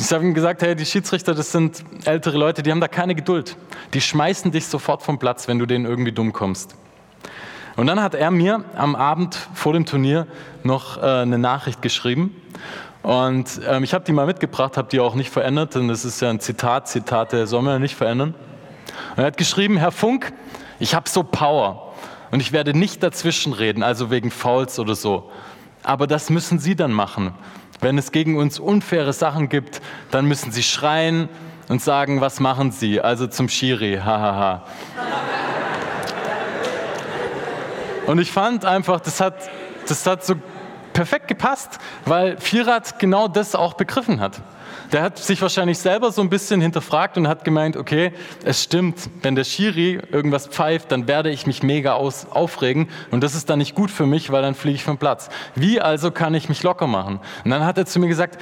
Ich 0.00 0.12
habe 0.12 0.24
ihm 0.24 0.34
gesagt, 0.34 0.62
hey, 0.62 0.76
die 0.76 0.86
Schiedsrichter, 0.86 1.34
das 1.34 1.52
sind 1.52 1.84
ältere 2.04 2.38
Leute, 2.38 2.62
die 2.62 2.70
haben 2.70 2.80
da 2.80 2.88
keine 2.88 3.14
Geduld. 3.14 3.56
Die 3.94 4.00
schmeißen 4.00 4.50
dich 4.52 4.66
sofort 4.66 5.02
vom 5.02 5.18
Platz, 5.18 5.48
wenn 5.48 5.58
du 5.58 5.66
denen 5.66 5.86
irgendwie 5.86 6.12
dumm 6.12 6.32
kommst. 6.32 6.76
Und 7.78 7.86
dann 7.86 8.02
hat 8.02 8.16
er 8.16 8.32
mir 8.32 8.64
am 8.74 8.96
Abend 8.96 9.36
vor 9.54 9.72
dem 9.72 9.86
Turnier 9.86 10.26
noch 10.64 11.00
äh, 11.00 11.00
eine 11.00 11.38
Nachricht 11.38 11.80
geschrieben. 11.80 12.34
Und 13.04 13.60
ähm, 13.68 13.84
ich 13.84 13.94
habe 13.94 14.04
die 14.04 14.10
mal 14.10 14.26
mitgebracht, 14.26 14.76
habe 14.76 14.88
die 14.88 14.98
auch 14.98 15.14
nicht 15.14 15.30
verändert, 15.30 15.76
denn 15.76 15.86
das 15.86 16.04
ist 16.04 16.20
ja 16.20 16.28
ein 16.28 16.40
Zitat, 16.40 16.88
Zitate 16.88 17.46
soll 17.46 17.62
man 17.62 17.74
ja 17.74 17.78
nicht 17.78 17.94
verändern. 17.94 18.34
Und 19.12 19.18
er 19.18 19.26
hat 19.26 19.36
geschrieben, 19.36 19.76
Herr 19.76 19.92
Funk, 19.92 20.32
ich 20.80 20.96
habe 20.96 21.08
so 21.08 21.22
Power 21.22 21.94
und 22.32 22.40
ich 22.40 22.50
werde 22.50 22.76
nicht 22.76 23.00
dazwischen 23.00 23.52
reden, 23.52 23.84
also 23.84 24.10
wegen 24.10 24.32
Fouls 24.32 24.80
oder 24.80 24.96
so. 24.96 25.30
Aber 25.84 26.08
das 26.08 26.30
müssen 26.30 26.58
Sie 26.58 26.74
dann 26.74 26.90
machen. 26.90 27.32
Wenn 27.80 27.96
es 27.96 28.10
gegen 28.10 28.36
uns 28.38 28.58
unfaire 28.58 29.12
Sachen 29.12 29.48
gibt, 29.48 29.80
dann 30.10 30.26
müssen 30.26 30.50
Sie 30.50 30.64
schreien 30.64 31.28
und 31.68 31.80
sagen, 31.80 32.20
was 32.20 32.40
machen 32.40 32.72
Sie? 32.72 33.00
Also 33.00 33.28
zum 33.28 33.48
Schiri, 33.48 34.00
hahaha. 34.04 34.64
Und 38.08 38.18
ich 38.18 38.32
fand 38.32 38.64
einfach, 38.64 39.00
das 39.00 39.20
hat, 39.20 39.34
das 39.86 40.06
hat 40.06 40.24
so 40.24 40.34
perfekt 40.94 41.28
gepasst, 41.28 41.78
weil 42.06 42.38
Vierrad 42.38 42.98
genau 42.98 43.28
das 43.28 43.54
auch 43.54 43.74
begriffen 43.74 44.18
hat. 44.18 44.40
Der 44.92 45.02
hat 45.02 45.18
sich 45.18 45.42
wahrscheinlich 45.42 45.78
selber 45.78 46.10
so 46.10 46.22
ein 46.22 46.30
bisschen 46.30 46.62
hinterfragt 46.62 47.18
und 47.18 47.28
hat 47.28 47.44
gemeint, 47.44 47.76
okay, 47.76 48.14
es 48.44 48.62
stimmt, 48.62 49.10
wenn 49.20 49.34
der 49.34 49.44
Schiri 49.44 50.00
irgendwas 50.10 50.46
pfeift, 50.46 50.90
dann 50.90 51.06
werde 51.06 51.28
ich 51.28 51.46
mich 51.46 51.62
mega 51.62 51.92
aus, 51.92 52.26
aufregen 52.30 52.88
und 53.10 53.22
das 53.22 53.34
ist 53.34 53.50
dann 53.50 53.58
nicht 53.58 53.74
gut 53.74 53.90
für 53.90 54.06
mich, 54.06 54.32
weil 54.32 54.40
dann 54.40 54.54
fliege 54.54 54.76
ich 54.76 54.84
vom 54.84 54.96
Platz. 54.96 55.28
Wie 55.54 55.78
also 55.78 56.10
kann 56.10 56.32
ich 56.32 56.48
mich 56.48 56.62
locker 56.62 56.86
machen? 56.86 57.20
Und 57.44 57.50
dann 57.50 57.66
hat 57.66 57.76
er 57.76 57.84
zu 57.84 58.00
mir 58.00 58.08
gesagt, 58.08 58.40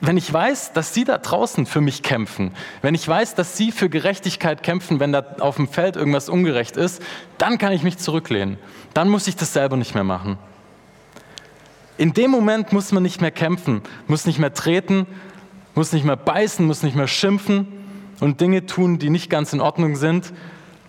wenn 0.00 0.16
ich 0.16 0.32
weiß, 0.32 0.72
dass 0.72 0.94
Sie 0.94 1.04
da 1.04 1.18
draußen 1.18 1.66
für 1.66 1.80
mich 1.80 2.02
kämpfen, 2.02 2.52
wenn 2.82 2.94
ich 2.94 3.06
weiß, 3.06 3.34
dass 3.34 3.56
Sie 3.56 3.72
für 3.72 3.88
Gerechtigkeit 3.88 4.62
kämpfen, 4.62 5.00
wenn 5.00 5.12
da 5.12 5.24
auf 5.40 5.56
dem 5.56 5.68
Feld 5.68 5.96
irgendwas 5.96 6.28
ungerecht 6.28 6.76
ist, 6.76 7.02
dann 7.38 7.58
kann 7.58 7.72
ich 7.72 7.82
mich 7.82 7.98
zurücklehnen. 7.98 8.58
Dann 8.94 9.08
muss 9.08 9.26
ich 9.26 9.36
das 9.36 9.52
selber 9.52 9.76
nicht 9.76 9.94
mehr 9.94 10.04
machen. 10.04 10.38
In 11.98 12.14
dem 12.14 12.30
Moment 12.30 12.72
muss 12.72 12.92
man 12.92 13.02
nicht 13.02 13.20
mehr 13.20 13.30
kämpfen, 13.30 13.82
muss 14.06 14.26
nicht 14.26 14.38
mehr 14.38 14.54
treten, 14.54 15.06
muss 15.74 15.92
nicht 15.92 16.04
mehr 16.04 16.16
beißen, 16.16 16.66
muss 16.66 16.82
nicht 16.82 16.96
mehr 16.96 17.08
schimpfen 17.08 17.68
und 18.20 18.40
Dinge 18.40 18.66
tun, 18.66 18.98
die 18.98 19.10
nicht 19.10 19.30
ganz 19.30 19.52
in 19.52 19.60
Ordnung 19.60 19.96
sind, 19.96 20.32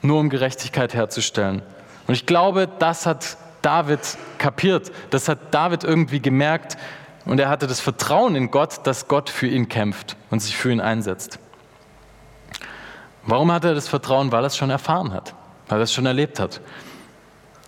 nur 0.02 0.19
um 0.19 0.30
Gerechtigkeit 0.30 0.93
herzustellen. 0.93 1.62
Und 2.08 2.13
ich 2.13 2.26
glaube, 2.26 2.67
das 2.80 3.06
hat 3.06 3.38
David 3.62 4.00
kapiert, 4.38 4.91
das 5.10 5.30
hat 5.30 5.54
David 5.54 5.84
irgendwie 5.84 6.19
gemerkt, 6.19 6.78
und 7.25 7.39
er 7.39 7.49
hatte 7.49 7.67
das 7.67 7.79
Vertrauen 7.79 8.36
in 8.36 8.51
Gott, 8.51 8.86
dass 8.86 9.07
Gott 9.07 9.29
für 9.29 9.47
ihn 9.47 9.69
kämpft 9.69 10.17
und 10.29 10.41
sich 10.41 10.57
für 10.57 10.71
ihn 10.71 10.81
einsetzt. 10.81 11.39
Warum 13.25 13.51
hat 13.51 13.63
er 13.63 13.73
das 13.73 13.88
Vertrauen? 13.88 14.31
Weil 14.31 14.43
er 14.43 14.47
es 14.47 14.57
schon 14.57 14.69
erfahren 14.69 15.13
hat, 15.13 15.33
weil 15.69 15.79
er 15.79 15.83
es 15.83 15.93
schon 15.93 16.05
erlebt 16.05 16.39
hat. 16.39 16.59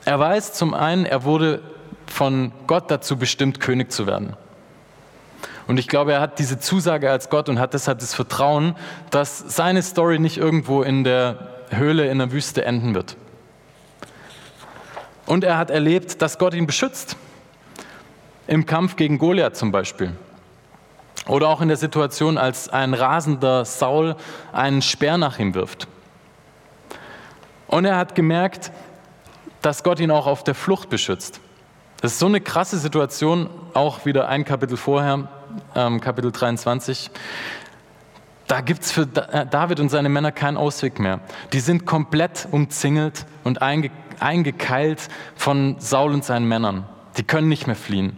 Er 0.03 0.19
weiß 0.19 0.53
zum 0.53 0.73
einen, 0.73 1.05
er 1.05 1.23
wurde 1.23 1.61
von 2.05 2.51
Gott 2.67 2.91
dazu 2.91 3.17
bestimmt, 3.17 3.59
König 3.59 3.91
zu 3.91 4.05
werden. 4.05 4.35
Und 5.67 5.79
ich 5.79 5.87
glaube, 5.87 6.13
er 6.13 6.21
hat 6.21 6.37
diese 6.37 6.59
Zusage 6.59 7.09
als 7.09 7.29
Gott 7.29 7.49
und 7.49 7.59
hat 7.59 7.73
deshalb 7.73 7.99
das 7.99 8.13
Vertrauen, 8.13 8.75
dass 9.09 9.39
seine 9.39 9.81
Story 9.81 10.19
nicht 10.19 10.37
irgendwo 10.37 10.83
in 10.83 11.03
der 11.03 11.47
Höhle 11.69 12.07
in 12.09 12.19
der 12.19 12.31
Wüste 12.31 12.63
enden 12.65 12.93
wird. 12.93 13.17
Und 15.25 15.43
er 15.43 15.57
hat 15.57 15.71
erlebt, 15.71 16.21
dass 16.21 16.37
Gott 16.37 16.53
ihn 16.53 16.67
beschützt, 16.67 17.17
im 18.47 18.65
Kampf 18.65 18.95
gegen 18.95 19.17
Goliath 19.17 19.55
zum 19.55 19.71
Beispiel. 19.71 20.11
Oder 21.27 21.49
auch 21.49 21.61
in 21.61 21.67
der 21.67 21.77
Situation, 21.77 22.37
als 22.37 22.69
ein 22.69 22.93
rasender 22.93 23.65
Saul 23.65 24.15
einen 24.53 24.81
Speer 24.81 25.17
nach 25.17 25.39
ihm 25.39 25.55
wirft. 25.55 25.87
Und 27.67 27.85
er 27.85 27.97
hat 27.97 28.13
gemerkt, 28.13 28.71
dass 29.61 29.83
Gott 29.83 29.99
ihn 29.99 30.11
auch 30.11 30.27
auf 30.27 30.43
der 30.43 30.53
Flucht 30.53 30.89
beschützt. 30.89 31.39
Das 32.01 32.13
ist 32.13 32.19
so 32.19 32.27
eine 32.27 32.41
krasse 32.41 32.77
Situation, 32.77 33.49
auch 33.73 34.05
wieder 34.05 34.27
ein 34.27 34.45
Kapitel 34.45 34.77
vorher, 34.77 35.27
ähm, 35.73 36.01
Kapitel 36.01 36.31
23. 36.31 37.09
Da 38.47 38.61
gibt 38.61 38.83
es 38.83 38.91
für 38.91 39.07
äh, 39.31 39.47
David 39.47 39.79
und 39.79 39.89
seine 39.89 40.09
Männer 40.09 40.31
keinen 40.31 40.57
Ausweg 40.57 40.99
mehr. 40.99 41.21
Die 41.51 41.59
sind 41.59 41.87
komplett 41.87 42.47
umzingelt 42.51 43.25
und 43.43 43.61
einge 43.61 43.89
eingekeilt 44.19 45.09
von 45.35 45.75
Saul 45.79 46.13
und 46.13 46.23
seinen 46.23 46.47
Männern. 46.47 46.85
Die 47.17 47.23
können 47.23 47.49
nicht 47.49 47.67
mehr 47.67 47.75
fliehen. 47.75 48.15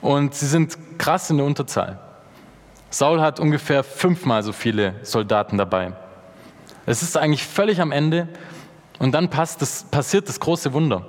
Und 0.00 0.34
sie 0.34 0.46
sind 0.46 0.76
krass 0.98 1.30
in 1.30 1.38
der 1.38 1.46
Unterzahl. 1.46 1.98
Saul 2.90 3.20
hat 3.20 3.40
ungefähr 3.40 3.84
fünfmal 3.84 4.42
so 4.42 4.52
viele 4.52 4.94
Soldaten 5.02 5.56
dabei. 5.56 5.92
Es 6.84 7.02
ist 7.02 7.16
eigentlich 7.16 7.46
völlig 7.46 7.80
am 7.80 7.92
Ende 7.92 8.28
und 8.98 9.12
dann 9.12 9.30
das, 9.30 9.84
passiert 9.90 10.28
das 10.28 10.40
große 10.40 10.72
Wunder. 10.72 11.06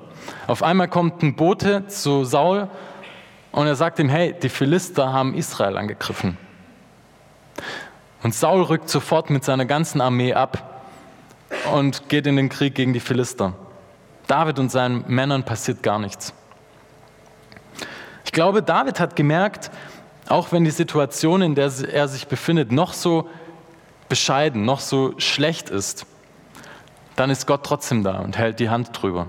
Auf 0.48 0.64
einmal 0.64 0.88
kommt 0.88 1.24
ein 1.24 1.36
Bote 1.36 1.88
zu 1.88 2.24
Saul 2.24 2.70
und 3.52 3.68
er 3.68 3.76
sagt 3.76 4.00
ihm, 4.00 4.10
hey, 4.10 4.34
die 4.42 4.50
Philister 4.50 5.12
haben 5.12 5.34
Israel 5.34 5.78
angegriffen. 5.78 6.38
Und 8.24 8.34
Saul 8.34 8.62
rückt 8.62 8.90
sofort 8.90 9.30
mit 9.30 9.44
seiner 9.44 9.66
ganzen 9.66 10.00
Armee 10.00 10.34
ab 10.34 10.82
und 11.74 12.08
geht 12.08 12.26
in 12.26 12.38
den 12.38 12.50
Krieg 12.50 12.76
gegen 12.76 12.94
die 12.94 13.00
Philister. 13.00 13.54
David 14.28 14.60
und 14.60 14.72
seinen 14.72 15.04
Männern 15.08 15.44
passiert 15.44 15.84
gar 15.84 16.00
nichts. 16.00 16.34
Ich 18.34 18.36
glaube, 18.36 18.64
David 18.64 19.00
hat 19.00 19.16
gemerkt, 19.16 19.70
auch 20.28 20.52
wenn 20.52 20.64
die 20.64 20.72
Situation, 20.72 21.44
in 21.44 21.54
der 21.54 21.72
er 21.88 22.08
sich 22.08 22.26
befindet, 22.26 22.72
noch 22.72 22.94
so 22.94 23.30
bescheiden, 24.10 24.66
noch 24.66 24.80
so 24.80 25.14
schlecht 25.20 25.70
ist, 25.70 26.08
dann 27.16 27.30
ist 27.30 27.46
Gott 27.46 27.64
trotzdem 27.64 28.04
da 28.04 28.22
und 28.22 28.36
hält 28.36 28.60
die 28.60 28.72
Hand 28.72 28.90
drüber. 28.92 29.28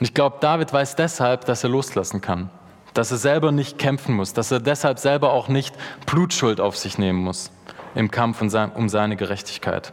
Und 0.00 0.04
ich 0.04 0.14
glaube, 0.14 0.38
David 0.40 0.72
weiß 0.72 0.96
deshalb, 0.96 1.44
dass 1.44 1.62
er 1.62 1.70
loslassen 1.70 2.20
kann, 2.20 2.50
dass 2.92 3.12
er 3.12 3.18
selber 3.18 3.52
nicht 3.52 3.78
kämpfen 3.78 4.16
muss, 4.16 4.32
dass 4.32 4.50
er 4.50 4.58
deshalb 4.58 4.98
selber 4.98 5.32
auch 5.32 5.46
nicht 5.46 5.72
Blutschuld 6.06 6.60
auf 6.60 6.76
sich 6.76 6.98
nehmen 6.98 7.20
muss 7.20 7.52
im 7.94 8.10
Kampf 8.10 8.42
um 8.42 8.88
seine 8.88 9.14
Gerechtigkeit. 9.14 9.92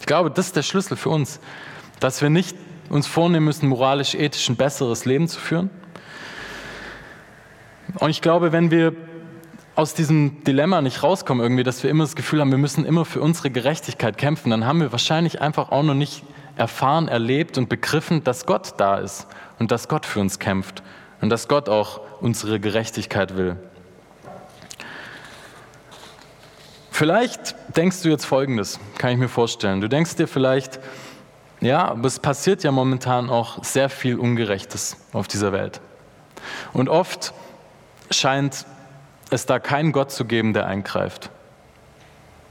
Ich 0.00 0.06
glaube, 0.06 0.32
das 0.32 0.46
ist 0.46 0.56
der 0.56 0.62
Schlüssel 0.62 0.96
für 0.96 1.10
uns, 1.10 1.38
dass 2.00 2.22
wir 2.22 2.28
nicht 2.28 2.56
uns 2.88 3.06
vornehmen 3.06 3.44
müssen, 3.44 3.68
moralisch, 3.68 4.16
ethisch 4.16 4.48
ein 4.48 4.56
besseres 4.56 5.04
Leben 5.04 5.28
zu 5.28 5.38
führen, 5.38 5.70
und 7.98 8.10
ich 8.10 8.22
glaube, 8.22 8.52
wenn 8.52 8.70
wir 8.70 8.94
aus 9.74 9.92
diesem 9.92 10.42
Dilemma 10.44 10.80
nicht 10.80 11.02
rauskommen, 11.02 11.42
irgendwie, 11.42 11.62
dass 11.62 11.82
wir 11.82 11.90
immer 11.90 12.04
das 12.04 12.16
Gefühl 12.16 12.40
haben, 12.40 12.50
wir 12.50 12.58
müssen 12.58 12.84
immer 12.84 13.04
für 13.04 13.20
unsere 13.20 13.50
Gerechtigkeit 13.50 14.16
kämpfen, 14.16 14.50
dann 14.50 14.64
haben 14.64 14.80
wir 14.80 14.90
wahrscheinlich 14.90 15.40
einfach 15.42 15.70
auch 15.70 15.82
noch 15.82 15.94
nicht 15.94 16.24
erfahren, 16.56 17.08
erlebt 17.08 17.58
und 17.58 17.68
begriffen, 17.68 18.24
dass 18.24 18.46
Gott 18.46 18.74
da 18.78 18.96
ist 18.96 19.26
und 19.58 19.70
dass 19.70 19.88
Gott 19.88 20.06
für 20.06 20.20
uns 20.20 20.38
kämpft 20.38 20.82
und 21.20 21.28
dass 21.28 21.48
Gott 21.48 21.68
auch 21.68 22.00
unsere 22.20 22.58
Gerechtigkeit 22.58 23.36
will. 23.36 23.56
Vielleicht 26.90 27.54
denkst 27.76 28.00
du 28.02 28.08
jetzt 28.08 28.24
Folgendes, 28.24 28.80
kann 28.96 29.10
ich 29.10 29.18
mir 29.18 29.28
vorstellen. 29.28 29.82
Du 29.82 29.88
denkst 29.88 30.16
dir 30.16 30.26
vielleicht, 30.26 30.80
ja, 31.60 31.88
aber 31.88 32.06
es 32.06 32.18
passiert 32.18 32.64
ja 32.64 32.72
momentan 32.72 33.28
auch 33.28 33.62
sehr 33.62 33.90
viel 33.90 34.18
Ungerechtes 34.18 34.96
auf 35.12 35.28
dieser 35.28 35.52
Welt. 35.52 35.82
Und 36.72 36.88
oft 36.88 37.34
scheint 38.10 38.66
es 39.30 39.46
da 39.46 39.58
keinen 39.58 39.92
Gott 39.92 40.10
zu 40.10 40.24
geben, 40.24 40.52
der 40.52 40.66
eingreift. 40.66 41.30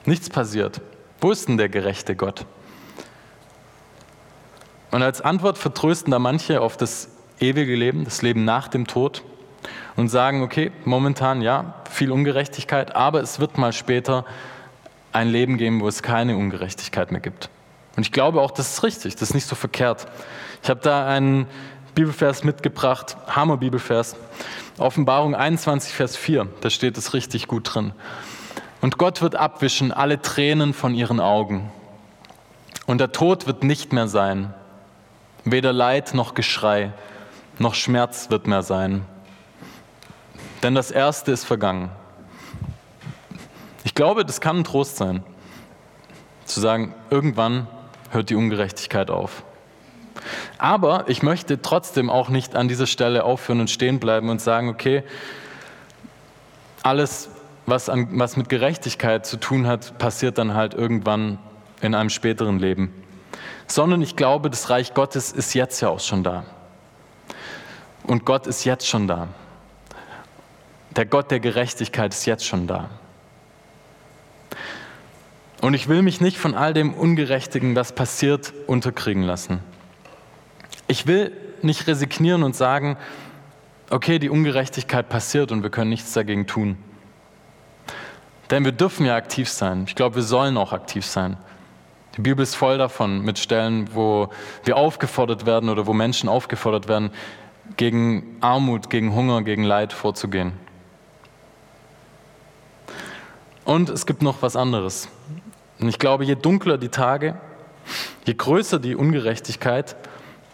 Nichts 0.06 0.30
passiert. 0.30 0.82
Wo 1.22 1.32
ist 1.32 1.48
denn 1.48 1.58
der 1.58 1.70
gerechte 1.70 2.16
Gott? 2.16 2.46
Und 4.92 5.02
als 5.02 5.22
Antwort 5.22 5.58
vertrösten 5.58 6.12
da 6.12 6.20
manche 6.20 6.62
auf 6.62 6.78
das 6.78 7.10
ewige 7.40 7.76
Leben, 7.76 8.06
das 8.06 8.22
Leben 8.22 8.46
nach 8.46 8.68
dem 8.68 8.88
Tod 8.88 9.24
und 9.96 10.10
sagen, 10.10 10.42
okay, 10.42 10.72
momentan 10.84 11.42
ja, 11.42 11.76
viel 11.90 12.12
Ungerechtigkeit, 12.12 12.96
aber 12.96 13.22
es 13.22 13.40
wird 13.40 13.58
mal 13.58 13.74
später 13.74 14.26
ein 15.12 15.30
Leben 15.30 15.58
geben, 15.58 15.82
wo 15.82 15.88
es 15.88 16.04
keine 16.04 16.38
Ungerechtigkeit 16.38 17.12
mehr 17.12 17.22
gibt. 17.22 17.50
Und 17.96 18.04
ich 18.04 18.12
glaube 18.12 18.42
auch, 18.42 18.52
das 18.52 18.74
ist 18.74 18.84
richtig, 18.84 19.16
das 19.16 19.30
ist 19.30 19.34
nicht 19.34 19.48
so 19.48 19.56
verkehrt. 19.56 20.08
Ich 20.62 20.70
habe 20.70 20.82
da 20.82 21.08
einen 21.08 21.48
Bibelvers 21.96 22.44
mitgebracht, 22.44 23.16
Hammer 23.26 23.56
Bibelvers, 23.56 24.18
Offenbarung 24.78 25.34
21, 25.34 25.94
Vers 25.94 26.18
4, 26.18 26.48
da 26.60 26.70
steht 26.70 26.98
es 26.98 27.14
richtig 27.14 27.48
gut 27.48 27.74
drin. 27.74 27.94
Und 28.82 28.98
Gott 28.98 29.22
wird 29.22 29.36
abwischen 29.36 29.94
alle 29.94 30.22
Tränen 30.22 30.74
von 30.74 30.94
ihren 30.94 31.22
Augen. 31.22 31.72
Und 32.86 33.00
der 33.00 33.14
Tod 33.14 33.48
wird 33.48 33.64
nicht 33.64 33.94
mehr 33.94 34.10
sein. 34.10 34.54
Weder 35.46 35.72
Leid 35.72 36.14
noch 36.14 36.34
Geschrei, 36.34 36.92
noch 37.60 37.74
Schmerz 37.74 38.30
wird 38.30 38.46
mehr 38.46 38.62
sein. 38.62 39.06
Denn 40.62 40.76
das 40.76 40.92
Erste 40.92 41.32
ist 41.32 41.46
vergangen. 41.46 41.90
Ich 43.86 43.96
glaube, 43.96 44.26
das 44.26 44.42
kann 44.42 44.58
ein 44.58 44.64
Trost 44.66 44.98
sein, 44.98 45.24
zu 46.44 46.60
sagen, 46.60 46.94
irgendwann 47.10 47.68
hört 48.12 48.30
die 48.30 48.36
Ungerechtigkeit 48.36 49.10
auf. 49.10 49.44
Aber 50.58 51.06
ich 51.08 51.24
möchte 51.24 51.62
trotzdem 51.62 52.10
auch 52.10 52.30
nicht 52.30 52.56
an 52.56 52.68
dieser 52.68 52.88
Stelle 52.88 53.24
aufhören 53.24 53.60
und 53.60 53.70
stehen 53.70 54.00
bleiben 54.00 54.30
und 54.30 54.42
sagen, 54.42 54.70
okay, 54.70 55.04
alles, 56.84 57.30
was, 57.66 57.90
an, 57.90 58.08
was 58.20 58.38
mit 58.38 58.50
Gerechtigkeit 58.50 59.26
zu 59.26 59.38
tun 59.38 59.68
hat, 59.68 59.98
passiert 59.98 60.38
dann 60.38 60.54
halt 60.54 60.74
irgendwann 60.74 61.40
in 61.82 61.96
einem 61.96 62.10
späteren 62.10 62.60
Leben. 62.60 62.94
Sondern 63.68 64.02
ich 64.02 64.16
glaube, 64.16 64.50
das 64.50 64.70
Reich 64.70 64.94
Gottes 64.94 65.32
ist 65.32 65.54
jetzt 65.54 65.82
ja 65.82 65.90
auch 65.90 66.00
schon 66.00 66.24
da. 66.24 66.46
Und 68.04 68.26
Gott 68.26 68.46
ist 68.46 68.64
jetzt 68.66 68.88
schon 68.88 69.08
da. 69.08 69.28
Der 70.96 71.06
Gott 71.06 71.32
der 71.32 71.40
Gerechtigkeit 71.40 72.14
ist 72.14 72.26
jetzt 72.26 72.46
schon 72.46 72.68
da. 72.68 72.90
Und 75.62 75.74
ich 75.74 75.88
will 75.88 76.04
mich 76.04 76.22
nicht 76.22 76.38
von 76.38 76.54
all 76.54 76.74
dem 76.74 76.94
Ungerechtigen, 76.94 77.76
was 77.76 77.94
passiert, 77.94 78.54
unterkriegen 78.68 79.24
lassen. 79.24 79.60
Ich 80.88 81.08
will 81.08 81.32
nicht 81.62 81.88
resignieren 81.88 82.44
und 82.44 82.56
sagen, 82.56 82.98
okay, 83.90 84.20
die 84.20 84.30
Ungerechtigkeit 84.30 85.10
passiert 85.10 85.52
und 85.52 85.64
wir 85.64 85.70
können 85.70 85.90
nichts 85.90 86.14
dagegen 86.14 86.48
tun. 86.48 86.78
Denn 88.52 88.64
wir 88.64 88.72
dürfen 88.72 89.06
ja 89.06 89.16
aktiv 89.16 89.50
sein. 89.50 89.86
Ich 89.88 89.96
glaube, 89.96 90.16
wir 90.16 90.24
sollen 90.24 90.58
auch 90.58 90.72
aktiv 90.72 91.06
sein. 91.06 91.38
Die 92.16 92.22
Bibel 92.22 92.44
ist 92.44 92.56
voll 92.56 92.78
davon, 92.78 93.22
mit 93.22 93.40
Stellen, 93.40 93.94
wo 93.94 94.30
wir 94.64 94.78
aufgefordert 94.78 95.46
werden 95.46 95.70
oder 95.70 95.86
wo 95.88 95.94
Menschen 95.94 96.30
aufgefordert 96.30 96.88
werden, 96.88 97.10
gegen 97.78 98.38
Armut, 98.42 98.90
gegen 98.90 99.14
Hunger, 99.14 99.42
gegen 99.42 99.64
Leid 99.64 99.92
vorzugehen. 99.92 100.54
Und 103.66 103.90
es 103.90 104.06
gibt 104.06 104.22
noch 104.22 104.42
was 104.42 104.56
anderes. 104.56 105.10
Und 105.80 105.90
ich 105.90 106.00
glaube, 106.00 106.24
je 106.24 106.36
dunkler 106.36 106.78
die 106.78 106.90
Tage, 106.90 107.36
je 108.26 108.36
größer 108.36 108.80
die 108.80 108.96
Ungerechtigkeit, 108.96 109.96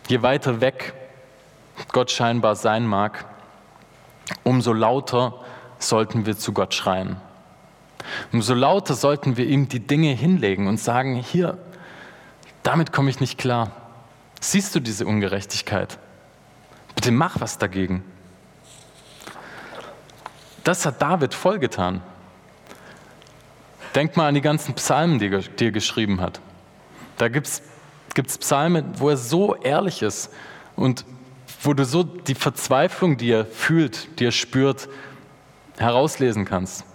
je 0.08 0.22
weiter 0.22 0.62
weg 0.62 0.94
Gott 1.92 2.12
scheinbar 2.12 2.56
sein 2.56 2.86
mag, 2.86 3.26
umso 4.44 4.74
lauter 4.74 5.44
sollten 5.80 6.26
wir 6.26 6.38
zu 6.38 6.54
Gott 6.54 6.74
schreien. 6.74 7.18
Umso 8.32 8.54
lauter 8.54 8.94
sollten 8.94 9.38
wir 9.38 9.46
ihm 9.46 9.68
die 9.68 9.80
Dinge 9.80 10.14
hinlegen 10.14 10.68
und 10.68 10.80
sagen, 10.80 11.16
hier, 11.16 11.58
damit 12.64 12.92
komme 12.92 13.10
ich 13.10 13.20
nicht 13.20 13.38
klar. 13.38 13.72
Siehst 14.40 14.74
du 14.76 14.80
diese 14.80 15.06
Ungerechtigkeit? 15.06 16.00
Bitte 16.96 17.12
mach 17.12 17.40
was 17.40 17.58
dagegen. 17.58 18.04
Das 20.64 20.86
hat 20.86 21.02
David 21.02 21.34
vollgetan. 21.34 22.02
Denk 23.96 24.16
mal 24.16 24.28
an 24.28 24.36
die 24.36 24.42
ganzen 24.42 24.74
Psalmen, 24.76 25.20
die, 25.20 25.66
er 25.66 25.72
geschrieben 25.72 26.22
hat. 26.22 26.40
Da 27.18 27.28
gibt 27.28 27.48
es 27.48 27.62
Psalme, 28.14 28.84
wo 28.96 29.10
er 29.10 29.18
so 29.18 29.56
ehrlich 29.56 30.02
ist 30.02 30.32
und 30.76 31.06
wo 31.64 31.74
du 31.74 31.86
so 31.86 32.04
die 32.04 32.36
Verzweiflung, 32.36 33.18
die 33.18 33.32
er 33.32 33.46
fühlt, 33.46 34.20
die 34.20 34.26
er 34.26 34.32
spürt, 34.32 34.90
herauslesen 35.78 36.46
kannst. 36.46 36.86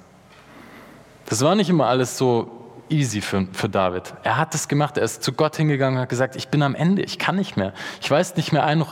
Das 1.27 1.43
war 1.43 1.55
nicht 1.55 1.71
immer 1.71 1.87
alles 1.87 2.19
so 2.19 2.51
easy 2.89 3.21
für, 3.21 3.47
für 3.53 3.69
David. 3.69 4.15
Er 4.23 4.37
hat 4.37 4.55
es 4.55 4.69
gemacht, 4.69 4.97
er 4.97 5.05
ist 5.05 5.23
zu 5.23 5.33
Gott 5.33 5.57
hingegangen 5.57 5.97
und 5.97 6.03
hat 6.03 6.09
gesagt, 6.09 6.37
ich 6.37 6.49
bin 6.49 6.63
am 6.63 6.75
Ende, 6.75 7.03
ich 7.03 7.19
kann 7.19 7.37
nicht 7.37 7.57
mehr. 7.57 7.73
Ich 8.01 8.11
weiß 8.11 8.37
nicht 8.37 8.53
mehr 8.53 8.65
ein, 8.65 8.85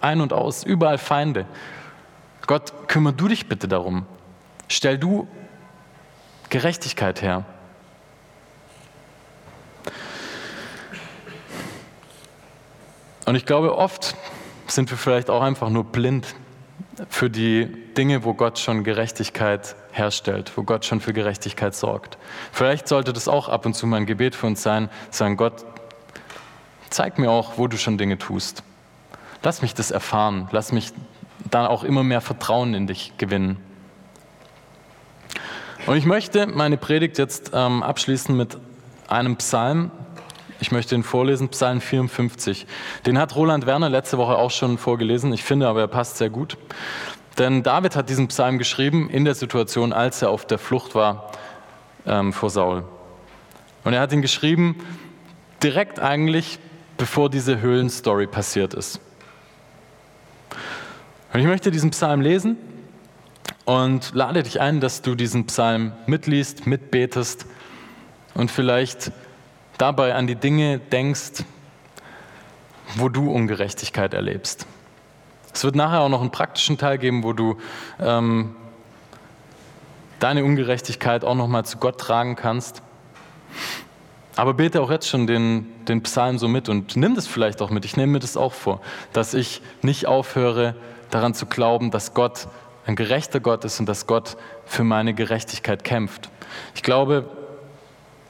ein 0.00 0.20
und 0.20 0.32
aus, 0.32 0.64
überall 0.64 0.98
Feinde. 0.98 1.46
Gott, 2.46 2.88
kümmere 2.88 3.14
du 3.14 3.28
dich 3.28 3.48
bitte 3.48 3.68
darum. 3.68 4.06
Stell 4.68 4.98
du 4.98 5.28
Gerechtigkeit 6.50 7.22
her. 7.22 7.44
Und 13.24 13.34
ich 13.36 13.46
glaube, 13.46 13.76
oft 13.76 14.16
sind 14.66 14.90
wir 14.90 14.98
vielleicht 14.98 15.30
auch 15.30 15.42
einfach 15.42 15.70
nur 15.70 15.84
blind 15.84 16.34
für 17.08 17.30
die 17.30 17.66
Dinge, 17.96 18.24
wo 18.24 18.34
Gott 18.34 18.58
schon 18.58 18.84
Gerechtigkeit 18.84 19.76
herstellt, 19.92 20.52
wo 20.56 20.62
Gott 20.62 20.84
schon 20.84 21.00
für 21.00 21.12
Gerechtigkeit 21.12 21.74
sorgt. 21.74 22.18
Vielleicht 22.52 22.88
sollte 22.88 23.12
das 23.12 23.28
auch 23.28 23.48
ab 23.48 23.66
und 23.66 23.74
zu 23.74 23.86
mal 23.86 23.98
ein 23.98 24.06
Gebet 24.06 24.34
für 24.34 24.46
uns 24.46 24.62
sein, 24.62 24.88
sagen, 25.10 25.36
Gott, 25.36 25.64
zeig 26.90 27.18
mir 27.18 27.30
auch, 27.30 27.58
wo 27.58 27.68
du 27.68 27.76
schon 27.76 27.98
Dinge 27.98 28.18
tust. 28.18 28.62
Lass 29.42 29.62
mich 29.62 29.74
das 29.74 29.90
erfahren, 29.90 30.48
lass 30.52 30.72
mich 30.72 30.92
dann 31.50 31.66
auch 31.66 31.84
immer 31.84 32.02
mehr 32.02 32.20
Vertrauen 32.20 32.74
in 32.74 32.86
dich 32.86 33.12
gewinnen. 33.18 33.58
Und 35.86 35.96
ich 35.96 36.06
möchte 36.06 36.46
meine 36.46 36.76
Predigt 36.76 37.18
jetzt 37.18 37.50
ähm, 37.54 37.82
abschließen 37.82 38.36
mit 38.36 38.56
einem 39.08 39.36
Psalm. 39.36 39.90
Ich 40.60 40.70
möchte 40.70 40.94
ihn 40.94 41.02
vorlesen, 41.02 41.48
Psalm 41.48 41.80
54. 41.80 42.66
Den 43.06 43.18
hat 43.18 43.34
Roland 43.34 43.66
Werner 43.66 43.88
letzte 43.88 44.18
Woche 44.18 44.36
auch 44.36 44.50
schon 44.50 44.78
vorgelesen. 44.78 45.32
Ich 45.32 45.42
finde 45.42 45.68
aber, 45.68 45.80
er 45.80 45.88
passt 45.88 46.18
sehr 46.18 46.30
gut. 46.30 46.56
Denn 47.38 47.62
David 47.62 47.96
hat 47.96 48.08
diesen 48.08 48.28
Psalm 48.28 48.58
geschrieben 48.58 49.08
in 49.10 49.24
der 49.24 49.34
Situation, 49.34 49.92
als 49.92 50.22
er 50.22 50.30
auf 50.30 50.46
der 50.46 50.58
Flucht 50.58 50.94
war 50.94 51.32
ähm, 52.06 52.32
vor 52.32 52.50
Saul. 52.50 52.84
Und 53.84 53.92
er 53.94 54.00
hat 54.00 54.12
ihn 54.12 54.22
geschrieben 54.22 54.76
direkt 55.62 55.98
eigentlich, 55.98 56.58
bevor 56.98 57.30
diese 57.30 57.60
Höhlenstory 57.60 58.26
passiert 58.26 58.74
ist. 58.74 59.00
Und 61.32 61.40
ich 61.40 61.46
möchte 61.46 61.70
diesen 61.70 61.90
Psalm 61.90 62.20
lesen 62.20 62.56
und 63.64 64.12
lade 64.14 64.42
dich 64.42 64.60
ein, 64.60 64.80
dass 64.80 65.02
du 65.02 65.14
diesen 65.14 65.46
Psalm 65.46 65.92
mitliest, 66.06 66.66
mitbetest 66.66 67.46
und 68.34 68.50
vielleicht 68.50 69.12
dabei 69.82 70.14
an 70.14 70.28
die 70.28 70.36
Dinge 70.36 70.78
denkst, 70.78 71.42
wo 72.94 73.08
du 73.08 73.32
Ungerechtigkeit 73.32 74.14
erlebst. 74.14 74.64
Es 75.52 75.64
wird 75.64 75.74
nachher 75.74 76.02
auch 76.02 76.08
noch 76.08 76.20
einen 76.20 76.30
praktischen 76.30 76.78
Teil 76.78 76.98
geben, 76.98 77.24
wo 77.24 77.32
du 77.32 77.56
ähm, 77.98 78.54
deine 80.20 80.44
Ungerechtigkeit 80.44 81.24
auch 81.24 81.34
noch 81.34 81.48
mal 81.48 81.64
zu 81.64 81.78
Gott 81.78 81.98
tragen 81.98 82.36
kannst. 82.36 82.80
Aber 84.36 84.54
bete 84.54 84.80
auch 84.80 84.90
jetzt 84.90 85.08
schon 85.08 85.26
den, 85.26 85.66
den 85.88 86.00
Psalm 86.04 86.38
so 86.38 86.46
mit 86.46 86.68
und 86.68 86.94
nimm 86.94 87.16
das 87.16 87.26
vielleicht 87.26 87.60
auch 87.60 87.70
mit. 87.70 87.84
Ich 87.84 87.96
nehme 87.96 88.12
mir 88.12 88.20
das 88.20 88.36
auch 88.36 88.52
vor, 88.52 88.80
dass 89.12 89.34
ich 89.34 89.62
nicht 89.82 90.06
aufhöre, 90.06 90.76
daran 91.10 91.34
zu 91.34 91.46
glauben, 91.46 91.90
dass 91.90 92.14
Gott 92.14 92.46
ein 92.86 92.94
gerechter 92.94 93.40
Gott 93.40 93.64
ist 93.64 93.80
und 93.80 93.86
dass 93.86 94.06
Gott 94.06 94.36
für 94.64 94.84
meine 94.84 95.12
Gerechtigkeit 95.12 95.82
kämpft. 95.82 96.30
Ich 96.76 96.84
glaube, 96.84 97.28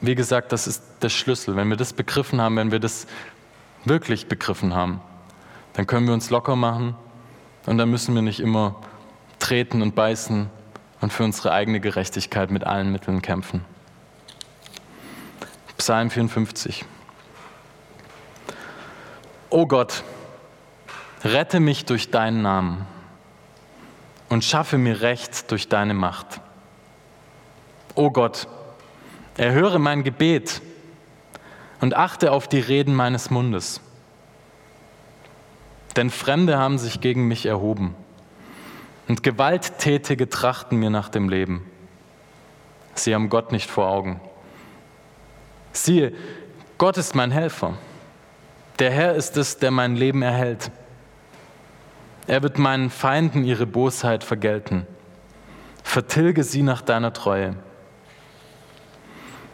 wie 0.03 0.15
gesagt, 0.15 0.51
das 0.51 0.67
ist 0.67 0.83
der 1.01 1.07
Schlüssel. 1.07 1.55
Wenn 1.55 1.69
wir 1.69 1.77
das 1.77 1.93
begriffen 1.93 2.41
haben, 2.41 2.57
wenn 2.57 2.71
wir 2.71 2.79
das 2.79 3.07
wirklich 3.85 4.27
begriffen 4.27 4.75
haben, 4.75 4.99
dann 5.73 5.87
können 5.87 6.05
wir 6.07 6.13
uns 6.13 6.29
locker 6.29 6.57
machen 6.57 6.95
und 7.65 7.77
dann 7.77 7.89
müssen 7.89 8.13
wir 8.13 8.21
nicht 8.21 8.41
immer 8.41 8.75
treten 9.39 9.81
und 9.81 9.95
beißen 9.95 10.49
und 10.99 11.13
für 11.13 11.23
unsere 11.23 11.53
eigene 11.53 11.79
Gerechtigkeit 11.79 12.51
mit 12.51 12.65
allen 12.65 12.91
Mitteln 12.91 13.21
kämpfen. 13.21 13.63
Psalm 15.77 16.09
54. 16.09 16.83
O 19.49 19.65
Gott, 19.67 20.03
rette 21.23 21.61
mich 21.61 21.85
durch 21.85 22.11
deinen 22.11 22.41
Namen 22.41 22.85
und 24.27 24.43
schaffe 24.43 24.77
mir 24.77 24.99
Recht 24.99 25.49
durch 25.49 25.69
deine 25.69 25.93
Macht. 25.93 26.41
O 27.95 28.11
Gott, 28.11 28.47
erhöre 29.37 29.79
mein 29.79 30.03
Gebet 30.03 30.61
und 31.81 31.95
achte 31.95 32.31
auf 32.31 32.47
die 32.47 32.59
Reden 32.59 32.93
meines 32.93 33.29
Mundes. 33.29 33.81
Denn 35.95 36.09
Fremde 36.09 36.57
haben 36.57 36.77
sich 36.77 37.01
gegen 37.01 37.27
mich 37.27 37.45
erhoben 37.45 37.95
und 39.07 39.23
Gewalttätige 39.23 40.29
trachten 40.29 40.77
mir 40.77 40.89
nach 40.89 41.09
dem 41.09 41.29
Leben. 41.29 41.65
Sie 42.95 43.13
haben 43.13 43.29
Gott 43.29 43.51
nicht 43.51 43.69
vor 43.69 43.87
Augen. 43.87 44.21
Siehe, 45.71 46.13
Gott 46.77 46.97
ist 46.97 47.15
mein 47.15 47.31
Helfer. 47.31 47.73
Der 48.79 48.91
Herr 48.91 49.15
ist 49.15 49.37
es, 49.37 49.57
der 49.57 49.71
mein 49.71 49.95
Leben 49.95 50.21
erhält. 50.21 50.71
Er 52.27 52.41
wird 52.41 52.57
meinen 52.57 52.89
Feinden 52.89 53.43
ihre 53.43 53.65
Bosheit 53.65 54.23
vergelten. 54.23 54.87
Vertilge 55.83 56.43
sie 56.43 56.63
nach 56.63 56.81
deiner 56.81 57.13
Treue. 57.13 57.55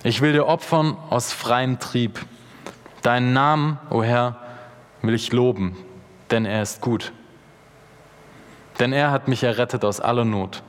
Ich 0.03 0.21
will 0.21 0.31
dir 0.31 0.47
opfern 0.47 0.97
aus 1.09 1.33
freiem 1.33 1.79
Trieb. 1.79 2.25
Deinen 3.01 3.33
Namen, 3.33 3.79
o 3.89 3.95
oh 3.95 4.03
Herr, 4.03 4.37
will 5.01 5.13
ich 5.13 5.33
loben, 5.33 5.75
denn 6.31 6.45
er 6.45 6.61
ist 6.61 6.81
gut. 6.81 7.11
Denn 8.79 8.93
er 8.93 9.11
hat 9.11 9.27
mich 9.27 9.43
errettet 9.43 9.83
aus 9.83 9.99
aller 9.99 10.25
Not, 10.25 10.63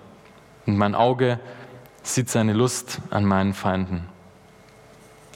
und 0.67 0.77
mein 0.77 0.95
Auge 0.95 1.39
sieht 2.03 2.29
seine 2.29 2.55
Lust 2.55 3.01
an 3.11 3.25
meinen 3.25 3.55
Feinden. 3.55 4.09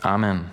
Amen. 0.03 0.51